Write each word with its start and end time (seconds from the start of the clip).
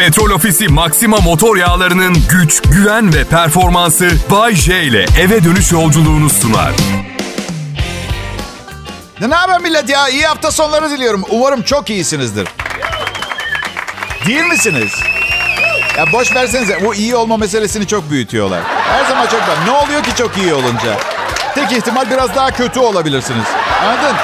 Petrol 0.00 0.30
Ofisi 0.30 0.68
Maxima 0.68 1.16
motor 1.16 1.56
yağlarının 1.56 2.16
güç, 2.30 2.62
güven 2.62 3.14
ve 3.14 3.24
performansı 3.24 4.10
Bay 4.30 4.54
J 4.54 4.82
ile 4.82 5.06
eve 5.20 5.44
dönüş 5.44 5.72
yolculuğunu 5.72 6.30
sunar. 6.30 6.72
Ne 9.20 9.34
haber 9.34 9.60
millet 9.60 9.88
ya? 9.88 10.08
İyi 10.08 10.26
hafta 10.26 10.50
sonları 10.50 10.90
diliyorum. 10.90 11.24
Umarım 11.30 11.62
çok 11.62 11.90
iyisinizdir. 11.90 12.48
Değil 14.26 14.44
misiniz? 14.44 14.92
Ya 15.98 16.12
boş 16.12 16.34
versenize. 16.34 16.84
Bu 16.84 16.94
iyi 16.94 17.16
olma 17.16 17.36
meselesini 17.36 17.86
çok 17.86 18.10
büyütüyorlar. 18.10 18.62
Her 18.64 19.04
zaman 19.04 19.26
çok 19.26 19.40
var. 19.40 19.56
Ne 19.66 19.70
oluyor 19.70 20.02
ki 20.02 20.10
çok 20.18 20.38
iyi 20.38 20.54
olunca? 20.54 20.96
Tek 21.54 21.72
ihtimal 21.72 22.10
biraz 22.10 22.34
daha 22.34 22.50
kötü 22.50 22.80
olabilirsiniz. 22.80 23.46
Anladın? 23.82 24.16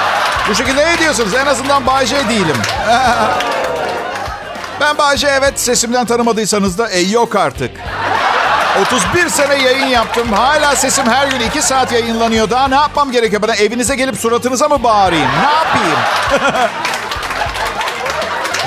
Bu 0.51 0.55
şekilde 0.55 0.87
ne 0.87 0.99
diyorsunuz? 0.99 1.35
En 1.35 1.47
azından 1.47 1.87
Bayce 1.87 2.29
değilim. 2.29 2.57
ben 4.81 4.99
Bayce 4.99 5.29
evet 5.29 5.61
sesimden 5.61 6.07
tanımadıysanız 6.07 6.79
da 6.79 6.91
e, 6.91 7.01
yok 7.01 7.37
artık. 7.37 7.71
31 8.83 9.29
sene 9.29 9.63
yayın 9.63 9.87
yaptım. 9.87 10.33
Hala 10.33 10.77
sesim 10.77 11.07
her 11.07 11.29
gün 11.29 11.41
2 11.41 11.63
saat 11.63 11.93
yayınlanıyor. 11.93 12.51
Daha 12.51 12.69
ne 12.69 12.75
yapmam 12.75 13.13
gerekiyor? 13.13 13.43
Bana 13.43 13.55
evinize 13.55 13.97
gelip 13.97 14.17
suratınıza 14.17 14.69
mı 14.69 14.83
bağırayım? 14.83 15.29
Ne 15.43 15.53
yapayım? 15.53 15.99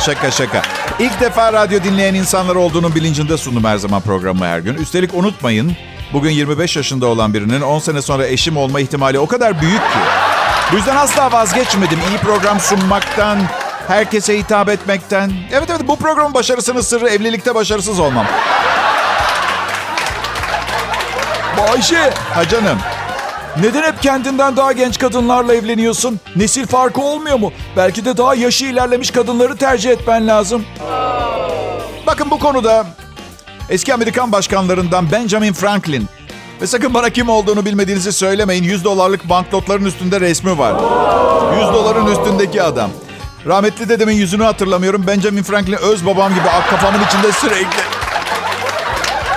şaka 0.05 0.31
şaka. 0.31 0.61
İlk 0.99 1.19
defa 1.19 1.53
radyo 1.53 1.83
dinleyen 1.83 2.13
insanlar 2.13 2.55
olduğunun 2.55 2.95
bilincinde 2.95 3.37
sundum 3.37 3.63
her 3.63 3.77
zaman 3.77 4.01
programı 4.01 4.45
her 4.45 4.59
gün. 4.59 4.73
Üstelik 4.73 5.13
unutmayın, 5.13 5.77
bugün 6.13 6.29
25 6.29 6.75
yaşında 6.75 7.07
olan 7.07 7.33
birinin 7.33 7.61
10 7.61 7.79
sene 7.79 8.01
sonra 8.01 8.27
eşim 8.27 8.57
olma 8.57 8.79
ihtimali 8.79 9.19
o 9.19 9.27
kadar 9.27 9.61
büyük 9.61 9.81
ki. 9.81 9.99
Bu 10.71 10.75
yüzden 10.75 10.95
asla 10.95 11.31
vazgeçmedim 11.31 11.99
iyi 12.09 12.17
program 12.17 12.59
sunmaktan, 12.59 13.39
herkese 13.93 14.37
hitap 14.39 14.69
etmekten. 14.69 15.31
Evet 15.51 15.69
evet 15.69 15.87
bu 15.87 15.95
programın 15.95 16.33
başarısının 16.33 16.81
sırrı 16.81 17.09
evlilikte 17.09 17.55
başarısız 17.55 17.99
olmam. 17.99 18.25
Bayşe, 21.57 22.13
Ha 22.33 22.47
canım. 22.47 22.77
neden 23.61 23.83
hep 23.83 24.01
kendinden 24.01 24.57
daha 24.57 24.71
genç 24.71 24.97
kadınlarla 24.99 25.53
evleniyorsun? 25.53 26.19
Nesil 26.35 26.65
farkı 26.67 27.01
olmuyor 27.01 27.39
mu? 27.39 27.51
Belki 27.77 28.05
de 28.05 28.17
daha 28.17 28.35
yaşı 28.35 28.65
ilerlemiş 28.65 29.11
kadınları 29.11 29.57
tercih 29.57 29.89
etmen 29.91 30.27
lazım. 30.27 30.65
Bakın 32.07 32.31
bu 32.31 32.39
konuda 32.39 32.85
eski 33.69 33.93
Amerikan 33.93 34.31
başkanlarından 34.31 35.11
Benjamin 35.11 35.53
Franklin 35.53 36.05
ve 36.61 36.67
sakın 36.67 36.93
bana 36.93 37.09
kim 37.09 37.29
olduğunu 37.29 37.65
bilmediğinizi 37.65 38.11
söylemeyin. 38.13 38.63
100 38.63 38.83
dolarlık 38.83 39.29
banknotların 39.29 39.85
üstünde 39.85 40.19
resmi 40.21 40.57
var. 40.57 40.73
100 41.61 41.73
doların 41.73 42.05
üstündeki 42.05 42.61
adam. 42.63 42.89
Rahmetli 43.49 43.89
dedemin 43.89 44.15
yüzünü 44.15 44.43
hatırlamıyorum. 44.43 45.07
Benjamin 45.07 45.43
Franklin 45.43 45.77
öz 45.81 46.05
babam 46.05 46.33
gibi 46.33 46.43
kafamın 46.69 46.99
içinde 47.03 47.31
sürekli. 47.31 47.81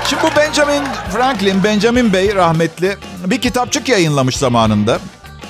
Şimdi 0.08 0.22
bu 0.22 0.36
Benjamin 0.36 0.82
Franklin, 1.12 1.64
Benjamin 1.64 2.12
Bey 2.12 2.34
rahmetli 2.34 2.96
bir 3.26 3.40
kitapçık 3.40 3.88
yayınlamış 3.88 4.36
zamanında. 4.36 4.98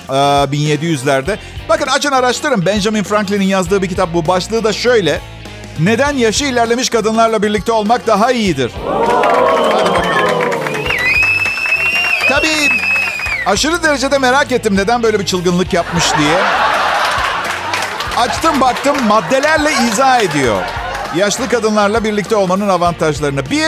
Ee, 0.09 0.13
1700'lerde. 0.13 1.37
Bakın 1.69 1.87
açın 1.87 2.11
araştırın. 2.11 2.65
Benjamin 2.65 3.03
Franklin'in 3.03 3.45
yazdığı 3.45 3.81
bir 3.81 3.89
kitap 3.89 4.13
bu. 4.13 4.27
Başlığı 4.27 4.63
da 4.63 4.73
şöyle. 4.73 5.21
Neden 5.79 6.17
yaşı 6.17 6.45
ilerlemiş 6.45 6.89
kadınlarla 6.89 7.43
birlikte 7.43 7.71
olmak 7.71 8.07
daha 8.07 8.31
iyidir? 8.31 8.71
Tabii 12.29 12.69
aşırı 13.45 13.83
derecede 13.83 14.17
merak 14.17 14.51
ettim 14.51 14.75
neden 14.75 15.03
böyle 15.03 15.19
bir 15.19 15.25
çılgınlık 15.25 15.73
yapmış 15.73 16.17
diye. 16.17 16.37
Açtım 18.17 18.61
baktım 18.61 19.07
maddelerle 19.07 19.71
izah 19.91 20.21
ediyor. 20.21 20.61
Yaşlı 21.15 21.49
kadınlarla 21.49 22.03
birlikte 22.03 22.35
olmanın 22.35 22.69
avantajlarını. 22.69 23.49
Bir, 23.49 23.67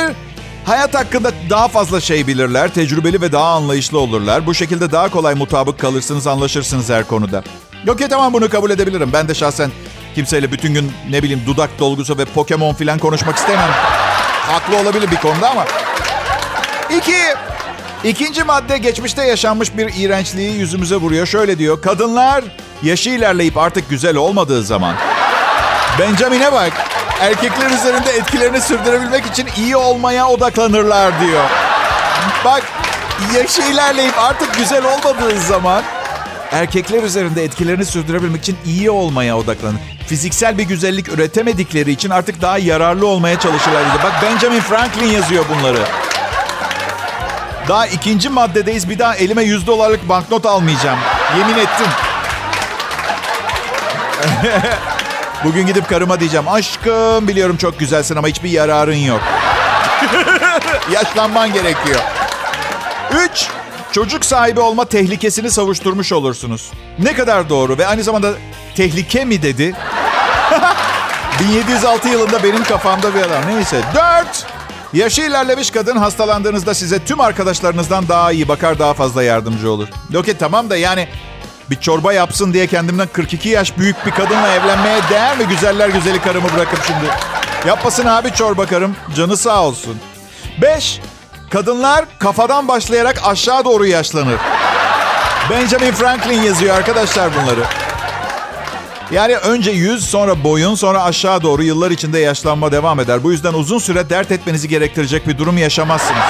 hayat 0.65 0.95
hakkında 0.95 1.31
daha 1.49 1.67
fazla 1.67 2.01
şey 2.01 2.27
bilirler, 2.27 2.73
tecrübeli 2.73 3.21
ve 3.21 3.31
daha 3.31 3.53
anlayışlı 3.53 3.99
olurlar. 3.99 4.45
Bu 4.45 4.53
şekilde 4.53 4.91
daha 4.91 5.09
kolay 5.09 5.35
mutabık 5.35 5.79
kalırsınız, 5.79 6.27
anlaşırsınız 6.27 6.89
her 6.89 7.07
konuda. 7.07 7.43
Yok 7.85 8.01
ya 8.01 8.07
tamam 8.07 8.33
bunu 8.33 8.49
kabul 8.49 8.71
edebilirim. 8.71 9.09
Ben 9.13 9.27
de 9.27 9.33
şahsen 9.33 9.71
kimseyle 10.15 10.51
bütün 10.51 10.73
gün 10.73 10.91
ne 11.09 11.23
bileyim 11.23 11.41
dudak 11.47 11.79
dolgusu 11.79 12.17
ve 12.17 12.25
Pokemon 12.25 12.73
falan 12.73 12.99
konuşmak 12.99 13.37
istemem. 13.37 13.69
Haklı 14.47 14.77
olabilir 14.77 15.11
bir 15.11 15.17
konuda 15.17 15.49
ama. 15.49 15.65
İki, 16.97 17.17
ikinci 18.05 18.43
madde 18.43 18.77
geçmişte 18.77 19.23
yaşanmış 19.23 19.77
bir 19.77 19.93
iğrençliği 19.97 20.57
yüzümüze 20.59 20.95
vuruyor. 20.95 21.25
Şöyle 21.25 21.57
diyor, 21.57 21.81
kadınlar 21.81 22.43
yaşı 22.83 23.09
ilerleyip 23.09 23.57
artık 23.57 23.89
güzel 23.89 24.15
olmadığı 24.15 24.63
zaman... 24.63 24.95
Benjamin'e 25.99 26.51
bak, 26.51 26.71
erkekler 27.19 27.71
üzerinde 27.71 28.11
etkilerini 28.11 28.61
sürdürebilmek 28.61 29.25
için 29.25 29.47
iyi 29.57 29.75
olmaya 29.75 30.27
odaklanırlar 30.27 31.21
diyor. 31.21 31.43
Bak, 32.45 32.63
yaşı 33.35 33.61
ilerleyip 33.61 34.19
artık 34.19 34.55
güzel 34.57 34.85
olmadığı 34.85 35.39
zaman 35.39 35.83
erkekler 36.51 37.03
üzerinde 37.03 37.43
etkilerini 37.43 37.85
sürdürebilmek 37.85 38.41
için 38.41 38.57
iyi 38.65 38.91
olmaya 38.91 39.37
odaklanır. 39.37 39.79
Fiziksel 40.07 40.57
bir 40.57 40.63
güzellik 40.63 41.09
üretemedikleri 41.09 41.91
için 41.91 42.09
artık 42.09 42.41
daha 42.41 42.57
yararlı 42.57 43.07
olmaya 43.07 43.39
çalışırlar. 43.39 43.83
Bak 44.03 44.13
Benjamin 44.21 44.59
Franklin 44.59 45.11
yazıyor 45.11 45.45
bunları. 45.49 45.79
Daha 47.67 47.87
ikinci 47.87 48.29
maddedeyiz. 48.29 48.89
Bir 48.89 48.99
daha 48.99 49.15
elime 49.15 49.43
100 49.43 49.67
dolarlık 49.67 50.09
banknot 50.09 50.45
almayacağım. 50.45 50.99
Yemin 51.37 51.57
ettim. 51.57 51.87
Bugün 55.43 55.67
gidip 55.67 55.89
karıma 55.89 56.19
diyeceğim. 56.19 56.47
Aşkım 56.47 57.27
biliyorum 57.27 57.57
çok 57.57 57.79
güzelsin 57.79 58.15
ama 58.15 58.27
hiçbir 58.27 58.49
yararın 58.49 58.95
yok. 58.95 59.21
Yaşlanman 60.91 61.53
gerekiyor. 61.53 61.99
Üç, 63.11 63.47
çocuk 63.91 64.25
sahibi 64.25 64.59
olma 64.59 64.85
tehlikesini 64.85 65.51
savuşturmuş 65.51 66.11
olursunuz. 66.11 66.71
Ne 66.99 67.13
kadar 67.13 67.49
doğru 67.49 67.77
ve 67.77 67.87
aynı 67.87 68.03
zamanda 68.03 68.31
tehlike 68.75 69.25
mi 69.25 69.41
dedi? 69.41 69.75
1706 71.39 72.09
yılında 72.09 72.43
benim 72.43 72.63
kafamda 72.63 73.15
bir 73.15 73.21
adam. 73.21 73.41
Neyse. 73.47 73.81
Dört, 73.95 74.45
yaşı 74.95 75.21
ilerlemiş 75.21 75.71
kadın 75.71 75.97
hastalandığınızda 75.97 76.73
size 76.73 77.05
tüm 77.05 77.19
arkadaşlarınızdan 77.19 78.07
daha 78.07 78.31
iyi 78.31 78.47
bakar, 78.47 78.79
daha 78.79 78.93
fazla 78.93 79.23
yardımcı 79.23 79.71
olur. 79.71 79.87
Okey 80.15 80.37
tamam 80.37 80.69
da 80.69 80.77
yani 80.77 81.07
bir 81.69 81.75
çorba 81.75 82.13
yapsın 82.13 82.53
diye 82.53 82.67
kendimden 82.67 83.07
42 83.13 83.49
yaş 83.49 83.77
büyük 83.77 84.05
bir 84.05 84.11
kadınla 84.11 84.53
evlenmeye 84.53 84.99
değer 85.09 85.37
mi? 85.37 85.47
Güzeller 85.47 85.89
güzeli 85.89 86.21
karımı 86.21 86.53
bırakıp 86.55 86.79
şimdi. 86.87 87.05
Yapmasın 87.67 88.05
abi 88.05 88.31
çorba 88.31 88.65
karım. 88.65 88.95
Canı 89.15 89.37
sağ 89.37 89.63
olsun. 89.63 89.97
5. 90.61 90.99
Kadınlar 91.49 92.05
kafadan 92.19 92.67
başlayarak 92.67 93.21
aşağı 93.25 93.65
doğru 93.65 93.85
yaşlanır. 93.85 94.39
Benjamin 95.49 95.91
Franklin 95.91 96.41
yazıyor 96.41 96.75
arkadaşlar 96.75 97.29
bunları. 97.35 97.63
Yani 99.11 99.35
önce 99.35 99.71
yüz, 99.71 100.09
sonra 100.09 100.43
boyun, 100.43 100.75
sonra 100.75 101.03
aşağı 101.03 101.41
doğru 101.41 101.63
yıllar 101.63 101.91
içinde 101.91 102.19
yaşlanma 102.19 102.71
devam 102.71 102.99
eder. 102.99 103.23
Bu 103.23 103.31
yüzden 103.31 103.53
uzun 103.53 103.79
süre 103.79 104.09
dert 104.09 104.31
etmenizi 104.31 104.67
gerektirecek 104.67 105.27
bir 105.27 105.37
durum 105.37 105.57
yaşamazsınız. 105.57 106.23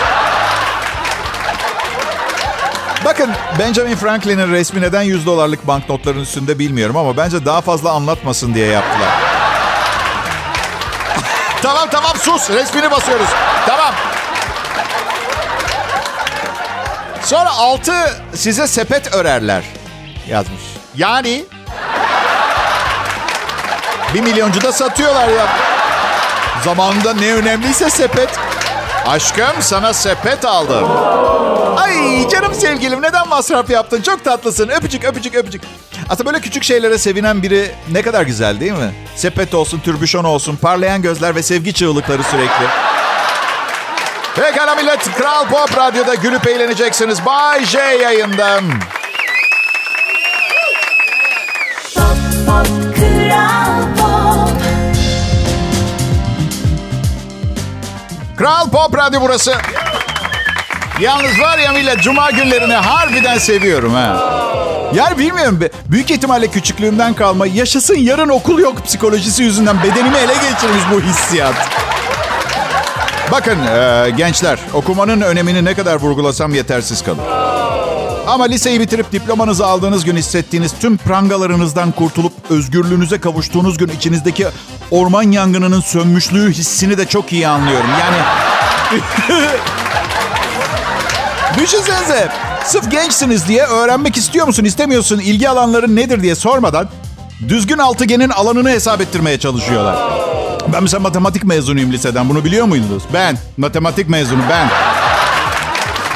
Bakın 3.06 3.30
Benjamin 3.59 3.96
Franklin'in 3.96 4.52
resmi 4.52 4.81
neden 4.81 5.02
100 5.02 5.25
dolarlık 5.25 5.68
banknotların 5.68 6.19
üstünde 6.19 6.59
bilmiyorum 6.59 6.97
ama 6.97 7.18
bence 7.18 7.46
daha 7.46 7.62
fazla 7.62 7.91
anlatmasın 7.91 8.53
diye 8.53 8.68
yaptılar. 8.68 9.09
tamam 11.62 11.90
tamam 11.91 12.12
sus 12.18 12.50
resmini 12.50 12.91
basıyoruz. 12.91 13.28
Tamam. 13.68 13.94
Sonra 17.24 17.50
altı 17.50 17.94
size 18.35 18.68
sepet 18.68 19.14
örerler 19.14 19.64
yazmış. 20.30 20.62
Yani 20.96 21.46
bir 24.16 24.22
milyoncu 24.22 24.62
da 24.62 24.72
satıyorlar 24.72 25.28
ya. 25.28 25.48
Zamanında 26.64 27.14
ne 27.14 27.34
önemliyse 27.34 27.90
sepet. 27.90 28.29
Aşkım 29.08 29.62
sana 29.62 29.94
sepet 29.94 30.46
aldım. 30.46 30.88
Ay 31.78 32.28
canım 32.29 32.53
sevgilim 32.53 33.02
neden 33.02 33.28
masraf 33.28 33.70
yaptın? 33.70 34.02
Çok 34.02 34.23
tatlısın. 34.23 34.70
Öpücük 34.70 35.06
öpücük 35.06 35.35
öpücük. 35.35 35.62
Aslında 36.09 36.29
böyle 36.29 36.40
küçük 36.44 36.64
şeylere 36.64 36.97
sevinen 36.97 37.44
biri 37.44 37.72
ne 37.91 38.02
kadar 38.02 38.22
güzel 38.22 38.59
değil 38.59 38.72
mi? 38.72 38.94
Sepet 39.16 39.53
olsun, 39.53 39.79
türbüşon 39.79 40.23
olsun, 40.23 40.56
parlayan 40.56 41.02
gözler 41.02 41.35
ve 41.35 41.44
sevgi 41.44 41.73
çığlıkları 41.73 42.23
sürekli. 42.23 42.66
Pekala 44.35 44.76
millet, 44.76 45.16
Kral 45.18 45.47
Pop 45.47 45.78
Radyo'da 45.78 46.16
gülüp 46.16 46.47
eğleneceksiniz. 46.47 47.26
Bay 47.26 47.66
J 47.66 47.79
yayından. 47.79 48.64
Pop, 51.96 52.18
pop, 52.47 52.96
Kral 52.96 53.95
Kral 58.46 58.70
Pop 58.70 58.97
Radyo 58.97 59.22
burası. 59.22 59.53
Yalnız 61.00 61.40
var 61.40 61.58
ya 61.58 61.72
millet 61.72 62.02
cuma 62.02 62.32
günlerini 62.32 62.74
harbiden 62.74 63.38
seviyorum 63.38 63.94
ha. 63.94 64.18
Yani 64.94 65.18
bilmiyorum. 65.18 65.59
Büyük 65.86 66.12
ihtimalle 66.12 66.47
küçüklüğümden 66.47 67.14
kalma 67.14 67.47
yaşasın 67.47 67.96
yarın 67.96 68.30
okul 68.30 68.59
yok 68.59 68.86
psikolojisi 68.86 69.44
yüzünden 69.44 69.84
bedenimi 69.84 70.18
ele 70.18 70.34
geçirmiş 70.34 70.84
bu 70.92 71.02
hissiyat. 71.02 71.56
Bakın 73.32 73.58
e, 73.68 74.09
gençler, 74.18 74.59
okumanın 74.74 75.22
önemini 75.22 75.66
ne 75.66 75.74
kadar 75.74 75.96
vurgulasam 75.96 76.53
yetersiz 76.56 77.03
kalır. 77.03 77.34
Ama 78.27 78.45
liseyi 78.45 78.79
bitirip 78.79 79.11
diplomanızı 79.11 79.66
aldığınız 79.66 80.05
gün 80.05 80.16
hissettiğiniz 80.16 80.73
tüm 80.79 80.97
prangalarınızdan 80.97 81.91
kurtulup 81.91 82.33
özgürlüğünüze 82.49 83.19
kavuştuğunuz 83.19 83.77
gün 83.77 83.87
içinizdeki 83.87 84.47
orman 84.91 85.31
yangınının 85.31 85.81
sönmüşlüğü 85.81 86.51
hissini 86.51 86.97
de 86.97 87.05
çok 87.05 87.33
iyi 87.33 87.47
anlıyorum. 87.47 87.89
Yani 87.99 88.17
Düşünsenize 91.57 92.31
sırf 92.66 92.91
gençsiniz 92.91 93.47
diye 93.47 93.63
öğrenmek 93.63 94.17
istiyor 94.17 94.47
musun 94.47 94.66
istemiyorsun 94.66 95.19
ilgi 95.19 95.49
alanların 95.49 95.95
nedir 95.95 96.22
diye 96.23 96.35
sormadan 96.35 96.89
düzgün 97.47 97.77
altıgenin 97.77 98.29
alanını 98.29 98.69
hesap 98.69 99.01
ettirmeye 99.01 99.39
çalışıyorlar. 99.39 99.95
Ben 100.73 100.83
mesela 100.83 100.99
matematik 101.01 101.43
mezunuyum 101.43 101.91
liseden 101.91 102.29
bunu 102.29 102.45
biliyor 102.45 102.66
muydunuz? 102.66 103.03
Ben 103.13 103.37
matematik 103.57 104.09
mezunu 104.09 104.41
ben. 104.49 104.69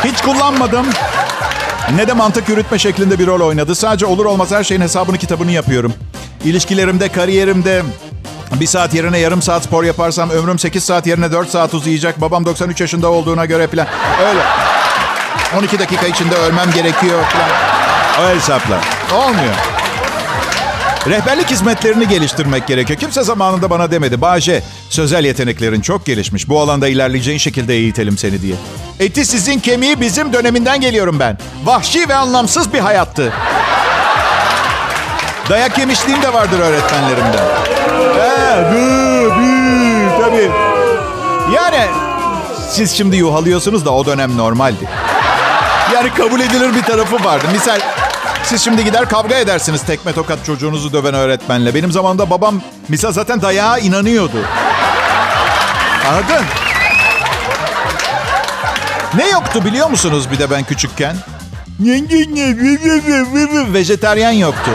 Hiç 0.03 0.21
kullanmadım. 0.21 0.85
Ne 1.95 2.07
de 2.07 2.13
mantık 2.13 2.50
yürütme 2.50 2.80
şeklinde 2.80 3.19
bir 3.19 3.27
rol 3.27 3.41
oynadı. 3.41 3.75
Sadece 3.75 4.06
olur 4.06 4.25
olmaz 4.25 4.51
her 4.51 4.63
şeyin 4.63 4.81
hesabını 4.81 5.18
kitabını 5.18 5.51
yapıyorum. 5.51 5.94
İlişkilerimde, 6.45 7.09
kariyerimde 7.09 7.83
bir 8.59 8.68
saat 8.68 8.94
yerine 8.94 9.19
yarım 9.19 9.41
saat 9.41 9.63
spor 9.63 9.83
yaparsam 9.83 10.30
ömrüm 10.30 10.59
8 10.59 10.83
saat 10.83 11.07
yerine 11.07 11.31
4 11.31 11.50
saat 11.50 11.74
uzayacak. 11.74 12.21
Babam 12.21 12.45
93 12.45 12.81
yaşında 12.81 13.12
olduğuna 13.12 13.45
göre 13.45 13.68
falan. 13.68 13.88
Öyle. 14.30 14.41
12 15.57 15.80
dakika 15.80 16.07
içinde 16.07 16.36
ölmem 16.36 16.71
gerekiyor 16.71 17.24
falan. 17.24 17.50
Öyle 18.27 18.39
hesaplar. 18.39 18.80
Olmuyor. 19.13 19.56
Rehberlik 21.07 21.51
hizmetlerini 21.51 22.07
geliştirmek 22.07 22.68
gerekiyor. 22.68 23.00
Kimse 23.00 23.24
zamanında 23.24 23.69
bana 23.69 23.92
demedi. 23.92 24.22
Bahçe, 24.22 24.63
sözel 24.90 25.25
yeteneklerin 25.25 25.81
çok 25.81 26.06
gelişmiş. 26.06 26.50
Bu 26.50 26.62
alanda 26.62 26.88
ilerleyeceğin 26.88 27.38
şekilde 27.38 27.74
eğitelim 27.74 28.18
seni 28.18 28.42
diye. 28.42 28.56
Eti 29.00 29.25
sizin 29.25 29.60
kemiği 29.60 30.01
bizim 30.01 30.34
döneminden 30.34 30.81
geliyorum 30.81 31.19
ben. 31.19 31.38
Vahşi 31.63 32.10
ve 32.10 32.16
anlamsız 32.16 32.74
bir 32.74 32.80
hayattı. 32.80 33.34
Dayak 35.50 35.78
yemişliğim 35.78 36.22
de 36.22 36.34
vardır 36.34 36.60
öğretmenlerimden. 36.60 37.45
Tabii. 40.22 40.50
Yani 41.56 41.86
siz 42.69 42.98
şimdi 42.98 43.18
yuhalıyorsunuz 43.18 43.86
da 43.86 43.92
o 43.94 44.06
dönem 44.06 44.38
normaldi. 44.38 44.90
Yani 45.94 46.13
kabul 46.13 46.40
edilir 46.40 46.75
bir 46.75 46.84
tarafı 46.84 47.24
vardı. 47.24 47.45
Misal 47.52 47.80
siz 48.50 48.63
şimdi 48.63 48.84
gider 48.84 49.10
kavga 49.10 49.36
edersiniz 49.36 49.81
tekme 49.84 50.13
tokat 50.13 50.46
çocuğunuzu 50.46 50.94
döven 50.94 51.13
öğretmenle. 51.13 51.75
Benim 51.75 51.92
zamanımda 51.92 52.30
babam 52.30 52.62
misal 52.88 53.12
zaten 53.12 53.42
dayağa 53.42 53.78
inanıyordu. 53.78 54.38
Anladın? 56.10 56.46
Ne 59.16 59.30
yoktu 59.30 59.66
biliyor 59.66 59.90
musunuz 59.90 60.31
bir 60.31 60.40
de 60.40 60.51
ben 60.51 60.63
küçükken? 60.63 61.16
Vejeteryan 63.74 64.31
yoktu. 64.31 64.72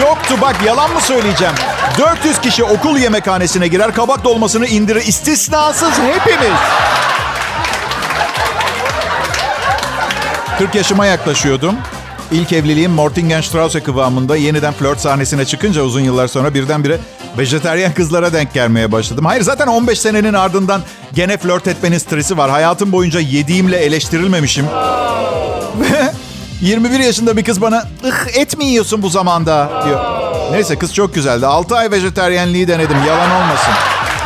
Yoktu 0.00 0.34
bak 0.40 0.56
yalan 0.66 0.92
mı 0.92 1.00
söyleyeceğim? 1.00 1.54
400 1.98 2.40
kişi 2.40 2.64
okul 2.64 2.96
yemekhanesine 2.98 3.68
girer 3.68 3.94
kabak 3.94 4.24
dolmasını 4.24 4.66
indirir. 4.66 5.06
İstisnasız 5.06 5.92
hepimiz. 5.98 6.58
40 10.58 10.74
yaşıma 10.74 11.06
yaklaşıyordum. 11.06 11.76
İlk 12.32 12.52
evliliğim 12.52 12.92
Mortingen-Strausse 12.92 13.80
kıvamında 13.82 14.36
yeniden 14.36 14.72
flört 14.72 15.00
sahnesine 15.00 15.44
çıkınca 15.44 15.82
uzun 15.82 16.00
yıllar 16.00 16.28
sonra 16.28 16.54
birdenbire 16.54 16.98
vejeteryan 17.38 17.94
kızlara 17.94 18.32
denk 18.32 18.54
gelmeye 18.54 18.92
başladım. 18.92 19.24
Hayır 19.24 19.42
zaten 19.42 19.66
15 19.66 19.98
senenin 19.98 20.34
ardından 20.34 20.82
gene 21.12 21.36
flört 21.36 21.68
etmenin 21.68 21.98
stresi 21.98 22.38
var. 22.38 22.50
Hayatım 22.50 22.92
boyunca 22.92 23.20
yediğimle 23.20 23.76
eleştirilmemişim. 23.76 24.66
Ve 25.80 26.12
21 26.60 27.00
yaşında 27.00 27.36
bir 27.36 27.44
kız 27.44 27.60
bana 27.60 27.84
ıh 28.04 28.36
et 28.38 28.56
bu 28.98 29.08
zamanda 29.08 29.82
diyor. 29.86 30.00
Neyse 30.52 30.78
kız 30.78 30.94
çok 30.94 31.14
güzeldi. 31.14 31.46
6 31.46 31.76
ay 31.76 31.90
vejeteryenliği 31.90 32.68
denedim 32.68 32.96
yalan 33.06 33.30
olmasın. 33.30 33.72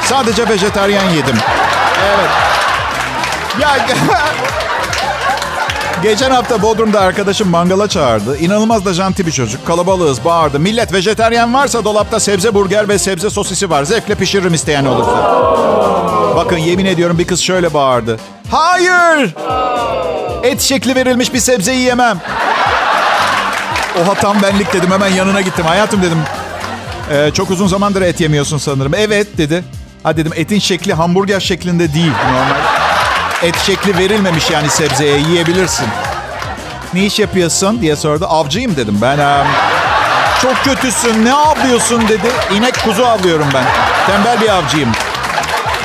Sadece 0.04 0.48
vejeteryen 0.48 1.10
yedim. 1.10 1.36
Evet. 2.16 2.30
Ya 3.60 3.86
Geçen 6.04 6.30
hafta 6.30 6.62
Bodrum'da 6.62 7.00
arkadaşım 7.00 7.48
mangala 7.48 7.88
çağırdı. 7.88 8.38
İnanılmaz 8.38 8.84
da 8.84 8.92
janti 8.94 9.26
bir 9.26 9.32
çocuk. 9.32 9.66
Kalabalığız, 9.66 10.24
bağırdı. 10.24 10.60
Millet 10.60 10.92
vejeteryen 10.92 11.54
varsa 11.54 11.84
dolapta 11.84 12.20
sebze 12.20 12.54
burger 12.54 12.88
ve 12.88 12.98
sebze 12.98 13.30
sosisi 13.30 13.70
var. 13.70 13.84
Zevkle 13.84 14.14
pişiririm 14.14 14.54
isteyen 14.54 14.84
olursa. 14.84 15.44
Bakın 16.36 16.56
yemin 16.56 16.84
ediyorum 16.84 17.18
bir 17.18 17.26
kız 17.26 17.40
şöyle 17.40 17.74
bağırdı. 17.74 18.18
Hayır! 18.50 19.34
Et 20.42 20.60
şekli 20.60 20.94
verilmiş 20.94 21.34
bir 21.34 21.38
sebzeyi 21.40 21.80
yemem. 21.80 22.20
Oha 24.02 24.14
tam 24.14 24.42
benlik 24.42 24.72
dedim 24.72 24.90
hemen 24.90 25.08
yanına 25.08 25.40
gittim. 25.40 25.64
Hayatım 25.64 26.02
dedim. 26.02 26.18
"Ee, 27.12 27.30
çok 27.34 27.50
uzun 27.50 27.66
zamandır 27.66 28.02
et 28.02 28.20
yemiyorsun 28.20 28.58
sanırım. 28.58 28.92
Evet 28.96 29.38
dedi. 29.38 29.64
Ha 30.02 30.16
dedim 30.16 30.32
etin 30.36 30.58
şekli 30.58 30.94
hamburger 30.94 31.40
şeklinde 31.40 31.94
değil 31.94 32.12
normal. 32.32 32.73
Et 33.42 33.58
şekli 33.58 33.98
verilmemiş 33.98 34.50
yani 34.50 34.68
sebzeye 34.68 35.18
yiyebilirsin. 35.18 35.86
Ne 36.94 37.04
iş 37.04 37.18
yapıyorsun 37.18 37.80
diye 37.80 37.96
sordu. 37.96 38.26
Avcıyım 38.28 38.76
dedim 38.76 38.98
ben. 39.02 39.18
em, 39.18 39.46
çok 40.42 40.64
kötüsün 40.64 41.24
ne 41.24 41.32
avlıyorsun 41.32 42.08
dedi. 42.08 42.28
İnek 42.56 42.84
kuzu 42.84 43.04
avlıyorum 43.04 43.48
ben. 43.54 43.64
Tembel 44.06 44.40
bir 44.40 44.48
avcıyım. 44.48 44.92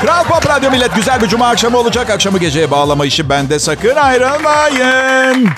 Kral 0.02 0.24
Pop 0.24 0.48
Radyo 0.48 0.70
Millet 0.70 0.94
güzel 0.94 1.20
bir 1.22 1.28
cuma 1.28 1.48
akşamı 1.48 1.78
olacak. 1.78 2.10
Akşamı 2.10 2.38
geceye 2.38 2.70
bağlama 2.70 3.06
işi 3.06 3.28
bende. 3.28 3.58
Sakın 3.58 3.96
ayrılmayın. 3.96 5.48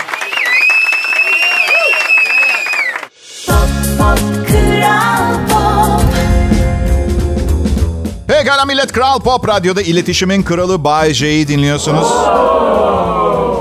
Pekala 8.38 8.64
millet 8.64 8.92
Kral 8.92 9.20
Pop 9.20 9.48
Radyo'da 9.48 9.82
iletişimin 9.82 10.42
kralı 10.42 10.84
Bay 10.84 11.14
J'yi 11.14 11.48
dinliyorsunuz. 11.48 12.06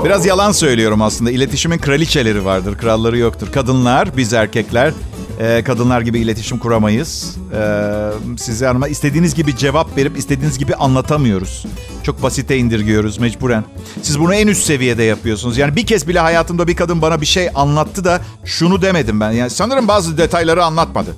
Biraz 0.04 0.26
yalan 0.26 0.52
söylüyorum 0.52 1.02
aslında. 1.02 1.30
İletişimin 1.30 1.78
kraliçeleri 1.78 2.44
vardır, 2.44 2.78
kralları 2.78 3.18
yoktur. 3.18 3.52
Kadınlar, 3.52 4.16
biz 4.16 4.32
erkekler 4.32 4.92
e, 5.40 5.64
kadınlar 5.64 6.00
gibi 6.00 6.18
iletişim 6.18 6.58
kuramayız. 6.58 7.36
E, 7.54 8.38
size 8.38 8.68
ama 8.68 8.88
istediğiniz 8.88 9.34
gibi 9.34 9.56
cevap 9.56 9.96
verip 9.96 10.18
istediğiniz 10.18 10.58
gibi 10.58 10.74
anlatamıyoruz. 10.74 11.66
Çok 12.02 12.22
basite 12.22 12.56
indirgiyoruz 12.56 13.18
mecburen. 13.18 13.64
Siz 14.02 14.20
bunu 14.20 14.34
en 14.34 14.46
üst 14.46 14.66
seviyede 14.66 15.02
yapıyorsunuz. 15.02 15.58
Yani 15.58 15.76
bir 15.76 15.86
kez 15.86 16.08
bile 16.08 16.20
hayatımda 16.20 16.68
bir 16.68 16.76
kadın 16.76 17.02
bana 17.02 17.20
bir 17.20 17.26
şey 17.26 17.48
anlattı 17.54 18.04
da 18.04 18.20
şunu 18.44 18.82
demedim 18.82 19.20
ben. 19.20 19.30
Yani 19.30 19.50
sanırım 19.50 19.88
bazı 19.88 20.18
detayları 20.18 20.64
anlatmadı. 20.64 21.16